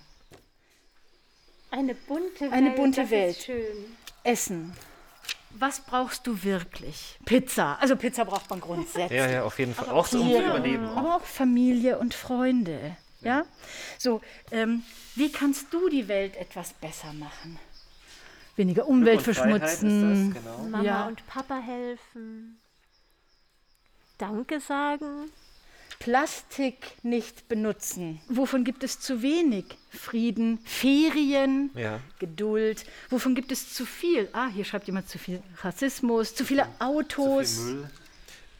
Eine 1.72 1.96
bunte 1.96 2.42
Welt. 2.42 2.54
Eine 2.54 2.72
bunte 2.72 3.10
Welt. 3.10 3.38
schön. 3.38 3.86
Essen. 4.24 4.74
Was 5.58 5.80
brauchst 5.80 6.28
du 6.28 6.44
wirklich? 6.44 7.18
Pizza. 7.26 7.78
Also 7.82 7.96
Pizza 7.96 8.26
braucht 8.26 8.52
man 8.52 8.60
grundsätzlich. 8.62 9.18
Ja, 9.18 9.30
ja, 9.30 9.44
auf 9.44 9.58
jeden 9.58 9.74
Fall. 9.74 9.90
Aber 9.90 10.00
auch 10.00 10.08
zum 10.08 10.30
Überleben. 10.30 10.86
Aber 10.90 11.16
auch 11.16 11.24
Familie 11.24 11.98
und 11.98 12.14
Freunde. 12.14 12.98
Ja? 13.24 13.46
So, 13.98 14.22
ähm, 14.52 14.84
wie 15.16 15.32
kannst 15.32 15.74
du 15.74 15.90
die 15.90 16.08
Welt 16.08 16.36
etwas 16.36 16.74
besser 16.74 17.14
machen? 17.14 17.60
Weniger 18.56 18.88
Umwelt 18.88 19.22
verschmutzen. 19.22 20.34
Das, 20.34 20.44
genau. 20.44 20.58
Mama 20.70 20.84
ja. 20.84 21.08
und 21.08 21.26
Papa 21.28 21.60
helfen. 21.60 22.60
Danke 24.18 24.60
sagen. 24.60 25.32
Plastik 26.00 26.98
nicht 27.04 27.48
benutzen. 27.48 28.20
Wovon 28.28 28.64
gibt 28.64 28.84
es 28.84 29.00
zu 29.00 29.22
wenig? 29.22 29.66
Frieden, 29.90 30.60
Ferien, 30.66 31.72
ja. 31.76 32.00
Geduld. 32.20 32.86
Wovon 33.10 33.36
gibt 33.36 33.52
es 33.52 33.74
zu 33.74 33.86
viel? 33.86 34.28
Ah, 34.34 34.48
hier 34.48 34.66
schreibt 34.66 34.88
jemand 34.88 35.08
zu 35.08 35.18
viel 35.18 35.42
Rassismus, 35.62 36.36
zu 36.36 36.46
viele 36.46 36.68
Autos. 36.80 37.56
Zu 37.56 37.64
viel 37.64 37.74
Müll. 37.76 37.90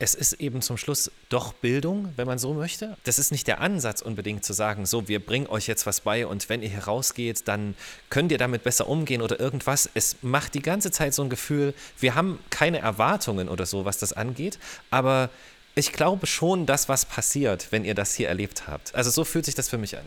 Es 0.04 0.16
ist 0.16 0.34
eben 0.34 0.62
zum 0.62 0.76
Schluss 0.76 1.10
doch 1.30 1.54
Bildung, 1.54 2.12
wenn 2.18 2.28
man 2.28 2.38
so 2.38 2.54
möchte. 2.54 2.98
Das 3.06 3.20
ist 3.20 3.32
nicht 3.32 3.48
der 3.48 3.62
Ansatz 3.62 4.02
unbedingt 4.02 4.44
zu 4.44 4.52
sagen, 4.52 4.86
so, 4.86 5.08
wir 5.08 5.26
bringen 5.26 5.48
euch 5.48 5.66
jetzt 5.66 5.86
was 5.86 6.02
bei 6.02 6.28
und 6.28 6.50
wenn 6.50 6.62
ihr 6.62 6.68
hier 6.68 6.84
rausgeht, 6.84 7.48
dann 7.48 7.74
könnt 8.10 8.30
ihr 8.34 8.38
damit 8.38 8.64
besser 8.64 8.90
umgehen 8.90 9.22
oder 9.22 9.40
irgendwas. 9.40 9.90
Es 9.94 10.18
macht 10.22 10.56
die 10.56 10.62
ganze 10.62 10.92
Zeit 10.92 11.14
so 11.14 11.24
ein 11.24 11.30
Gefühl, 11.30 11.74
wir 12.02 12.16
haben 12.16 12.40
keine 12.50 12.80
Erwartungen 12.80 13.48
oder 13.48 13.66
so, 13.66 13.86
was 13.86 13.98
das 13.98 14.12
angeht, 14.12 14.60
aber 14.92 15.30
ich 15.74 15.94
glaube 15.94 16.28
schon, 16.28 16.66
dass 16.66 16.90
was 16.90 17.06
passiert, 17.06 17.68
wenn 17.72 17.86
ihr 17.86 17.96
das 17.96 18.14
hier 18.14 18.28
erlebt 18.28 18.68
habt. 18.68 18.94
Also 18.96 19.10
so 19.10 19.24
fühlt 19.24 19.46
sich 19.46 19.56
das 19.56 19.70
für 19.70 19.78
mich 19.78 19.98
an. 19.98 20.04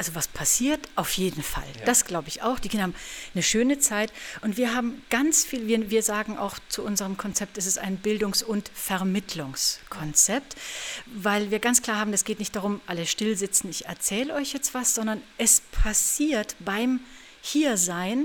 Also 0.00 0.14
was 0.14 0.28
passiert, 0.28 0.88
auf 0.96 1.12
jeden 1.18 1.42
Fall. 1.42 1.68
Ja. 1.78 1.84
Das 1.84 2.06
glaube 2.06 2.28
ich 2.28 2.40
auch. 2.40 2.58
Die 2.58 2.70
Kinder 2.70 2.84
haben 2.84 2.94
eine 3.34 3.42
schöne 3.42 3.80
Zeit 3.80 4.10
und 4.40 4.56
wir 4.56 4.74
haben 4.74 5.02
ganz 5.10 5.44
viel, 5.44 5.66
wir, 5.66 5.90
wir 5.90 6.02
sagen 6.02 6.38
auch 6.38 6.58
zu 6.70 6.82
unserem 6.82 7.18
Konzept, 7.18 7.58
es 7.58 7.66
ist 7.66 7.78
ein 7.78 7.98
Bildungs- 7.98 8.42
und 8.42 8.70
Vermittlungskonzept, 8.74 10.56
weil 11.04 11.50
wir 11.50 11.58
ganz 11.58 11.82
klar 11.82 11.98
haben, 11.98 12.14
es 12.14 12.24
geht 12.24 12.38
nicht 12.38 12.56
darum, 12.56 12.80
alle 12.86 13.04
still 13.04 13.36
sitzen, 13.36 13.68
ich 13.68 13.84
erzähle 13.84 14.32
euch 14.32 14.54
jetzt 14.54 14.72
was, 14.72 14.94
sondern 14.94 15.20
es 15.36 15.60
passiert 15.70 16.56
beim 16.60 17.00
Hiersein 17.42 18.24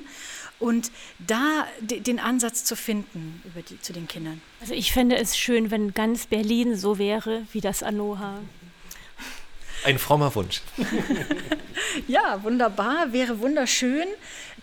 und 0.59 0.93
da 1.19 1.67
den 1.81 2.21
Ansatz 2.21 2.63
zu 2.63 2.77
finden 2.77 3.41
über 3.43 3.61
die, 3.63 3.81
zu 3.81 3.91
den 3.91 4.07
Kindern. 4.07 4.41
Also 4.61 4.73
ich 4.73 4.93
fände 4.93 5.17
es 5.17 5.37
schön, 5.37 5.71
wenn 5.71 5.93
ganz 5.93 6.27
Berlin 6.27 6.77
so 6.77 6.97
wäre 6.99 7.45
wie 7.51 7.59
das 7.59 7.83
Anoha. 7.83 8.39
Ein 9.85 9.99
frommer 9.99 10.33
Wunsch. 10.33 10.63
ja, 12.07 12.41
wunderbar, 12.41 13.13
wäre 13.13 13.39
wunderschön, 13.39 14.07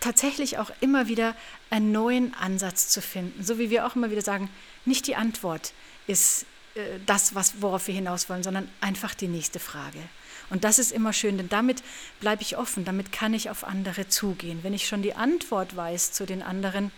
tatsächlich 0.01 0.57
auch 0.57 0.69
immer 0.81 1.07
wieder 1.07 1.33
einen 1.69 1.93
neuen 1.93 2.33
Ansatz 2.33 2.89
zu 2.89 3.01
finden. 3.01 3.41
So 3.41 3.57
wie 3.57 3.69
wir 3.69 3.87
auch 3.87 3.95
immer 3.95 4.11
wieder 4.11 4.21
sagen, 4.21 4.49
nicht 4.83 5.07
die 5.07 5.15
Antwort 5.15 5.71
ist 6.07 6.45
äh, 6.75 6.99
das, 7.05 7.35
was, 7.35 7.61
worauf 7.61 7.87
wir 7.87 7.95
hinaus 7.95 8.27
wollen, 8.27 8.43
sondern 8.43 8.69
einfach 8.81 9.15
die 9.15 9.29
nächste 9.29 9.59
Frage. 9.59 9.99
Und 10.49 10.65
das 10.65 10.77
ist 10.77 10.91
immer 10.91 11.13
schön, 11.13 11.37
denn 11.37 11.47
damit 11.47 11.83
bleibe 12.19 12.41
ich 12.41 12.57
offen, 12.57 12.83
damit 12.83 13.13
kann 13.13 13.33
ich 13.33 13.49
auf 13.49 13.63
andere 13.63 14.09
zugehen. 14.09 14.59
Wenn 14.61 14.73
ich 14.73 14.89
schon 14.89 15.03
die 15.03 15.15
Antwort 15.15 15.73
weiß 15.77 16.11
zu 16.11 16.25
den 16.25 16.43
anderen, 16.43 16.91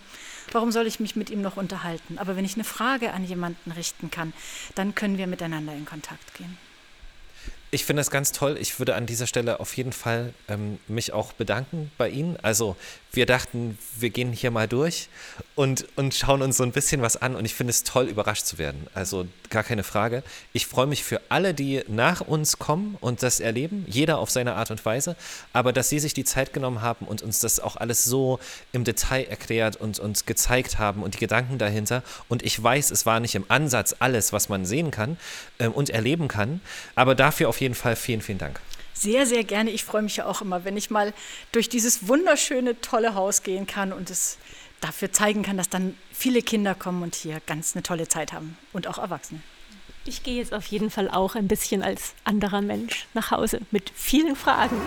warum 0.50 0.72
soll 0.72 0.88
ich 0.88 0.98
mich 0.98 1.14
mit 1.14 1.30
ihm 1.30 1.42
noch 1.42 1.56
unterhalten? 1.56 2.18
Aber 2.18 2.34
wenn 2.34 2.44
ich 2.44 2.54
eine 2.54 2.64
Frage 2.64 3.12
an 3.12 3.24
jemanden 3.24 3.70
richten 3.70 4.10
kann, 4.10 4.32
dann 4.74 4.96
können 4.96 5.16
wir 5.16 5.28
miteinander 5.28 5.74
in 5.74 5.84
Kontakt 5.84 6.34
gehen. 6.34 6.58
Ich 7.76 7.84
finde 7.84 8.00
es 8.00 8.10
ganz 8.10 8.32
toll. 8.32 8.56
Ich 8.58 8.78
würde 8.78 8.94
an 8.94 9.04
dieser 9.04 9.26
Stelle 9.26 9.60
auf 9.60 9.76
jeden 9.76 9.92
Fall 9.92 10.32
ähm, 10.48 10.78
mich 10.88 11.12
auch 11.12 11.34
bedanken 11.34 11.90
bei 11.98 12.08
Ihnen. 12.08 12.38
Also 12.40 12.74
wir 13.16 13.26
dachten, 13.26 13.78
wir 13.98 14.10
gehen 14.10 14.32
hier 14.32 14.50
mal 14.50 14.68
durch 14.68 15.08
und, 15.54 15.86
und 15.96 16.14
schauen 16.14 16.42
uns 16.42 16.58
so 16.58 16.62
ein 16.62 16.72
bisschen 16.72 17.02
was 17.02 17.16
an. 17.16 17.34
Und 17.34 17.44
ich 17.44 17.54
finde 17.54 17.70
es 17.70 17.82
toll, 17.82 18.04
überrascht 18.06 18.44
zu 18.44 18.58
werden. 18.58 18.86
Also 18.94 19.26
gar 19.50 19.64
keine 19.64 19.82
Frage. 19.82 20.22
Ich 20.52 20.66
freue 20.66 20.86
mich 20.86 21.02
für 21.02 21.20
alle, 21.30 21.54
die 21.54 21.82
nach 21.88 22.20
uns 22.20 22.58
kommen 22.58 22.96
und 23.00 23.22
das 23.22 23.40
erleben, 23.40 23.84
jeder 23.88 24.18
auf 24.18 24.30
seine 24.30 24.54
Art 24.54 24.70
und 24.70 24.84
Weise. 24.84 25.16
Aber 25.52 25.72
dass 25.72 25.88
Sie 25.88 25.98
sich 25.98 26.14
die 26.14 26.24
Zeit 26.24 26.52
genommen 26.52 26.82
haben 26.82 27.06
und 27.06 27.22
uns 27.22 27.40
das 27.40 27.58
auch 27.58 27.76
alles 27.76 28.04
so 28.04 28.38
im 28.72 28.84
Detail 28.84 29.24
erklärt 29.24 29.76
und 29.76 29.98
uns 29.98 30.26
gezeigt 30.26 30.78
haben 30.78 31.02
und 31.02 31.14
die 31.14 31.18
Gedanken 31.18 31.58
dahinter. 31.58 32.02
Und 32.28 32.44
ich 32.44 32.62
weiß, 32.62 32.90
es 32.90 33.06
war 33.06 33.20
nicht 33.20 33.34
im 33.34 33.46
Ansatz 33.48 33.96
alles, 33.98 34.32
was 34.32 34.48
man 34.48 34.66
sehen 34.66 34.90
kann 34.90 35.16
ähm, 35.58 35.72
und 35.72 35.90
erleben 35.90 36.28
kann. 36.28 36.60
Aber 36.94 37.14
dafür 37.14 37.48
auf 37.48 37.60
jeden 37.60 37.74
Fall 37.74 37.96
vielen, 37.96 38.20
vielen 38.20 38.38
Dank. 38.38 38.60
Sehr, 38.98 39.26
sehr 39.26 39.44
gerne. 39.44 39.70
Ich 39.70 39.84
freue 39.84 40.02
mich 40.02 40.16
ja 40.16 40.26
auch 40.26 40.40
immer, 40.40 40.64
wenn 40.64 40.76
ich 40.76 40.90
mal 40.90 41.12
durch 41.52 41.68
dieses 41.68 42.08
wunderschöne, 42.08 42.80
tolle 42.80 43.14
Haus 43.14 43.42
gehen 43.42 43.66
kann 43.66 43.92
und 43.92 44.08
es 44.08 44.38
dafür 44.80 45.12
zeigen 45.12 45.42
kann, 45.42 45.58
dass 45.58 45.68
dann 45.68 45.96
viele 46.12 46.40
Kinder 46.40 46.74
kommen 46.74 47.02
und 47.02 47.14
hier 47.14 47.40
ganz 47.46 47.74
eine 47.74 47.82
tolle 47.82 48.08
Zeit 48.08 48.32
haben 48.32 48.56
und 48.72 48.86
auch 48.86 48.98
Erwachsene. 48.98 49.40
Ich 50.06 50.22
gehe 50.22 50.36
jetzt 50.36 50.54
auf 50.54 50.66
jeden 50.66 50.90
Fall 50.90 51.10
auch 51.10 51.34
ein 51.34 51.48
bisschen 51.48 51.82
als 51.82 52.14
anderer 52.24 52.62
Mensch 52.62 53.06
nach 53.12 53.32
Hause 53.32 53.60
mit 53.70 53.90
vielen 53.94 54.36
Fragen. 54.36 54.80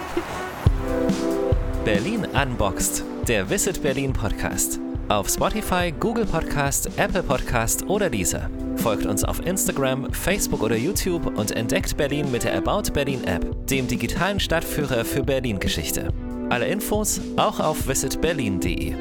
Berlin 1.85 2.25
Unboxed, 2.25 3.03
der 3.27 3.49
Visit 3.49 3.83
Berlin 3.83 4.13
Podcast. 4.13 4.79
Auf 5.09 5.27
Spotify, 5.27 5.91
Google 5.91 6.27
Podcast, 6.27 6.87
Apple 6.97 7.23
Podcast 7.23 7.83
oder 7.89 8.11
dieser. 8.11 8.47
Folgt 8.75 9.07
uns 9.07 9.23
auf 9.23 9.43
Instagram, 9.43 10.13
Facebook 10.13 10.61
oder 10.61 10.77
YouTube 10.77 11.35
und 11.35 11.49
entdeckt 11.49 11.97
Berlin 11.97 12.31
mit 12.31 12.43
der 12.43 12.55
About 12.55 12.91
Berlin 12.93 13.23
App, 13.23 13.43
dem 13.65 13.87
digitalen 13.87 14.39
Stadtführer 14.39 15.03
für 15.03 15.23
Berlin-Geschichte. 15.23 16.13
Alle 16.51 16.67
Infos 16.67 17.19
auch 17.37 17.59
auf 17.59 17.87
visitberlin.de. 17.87 18.93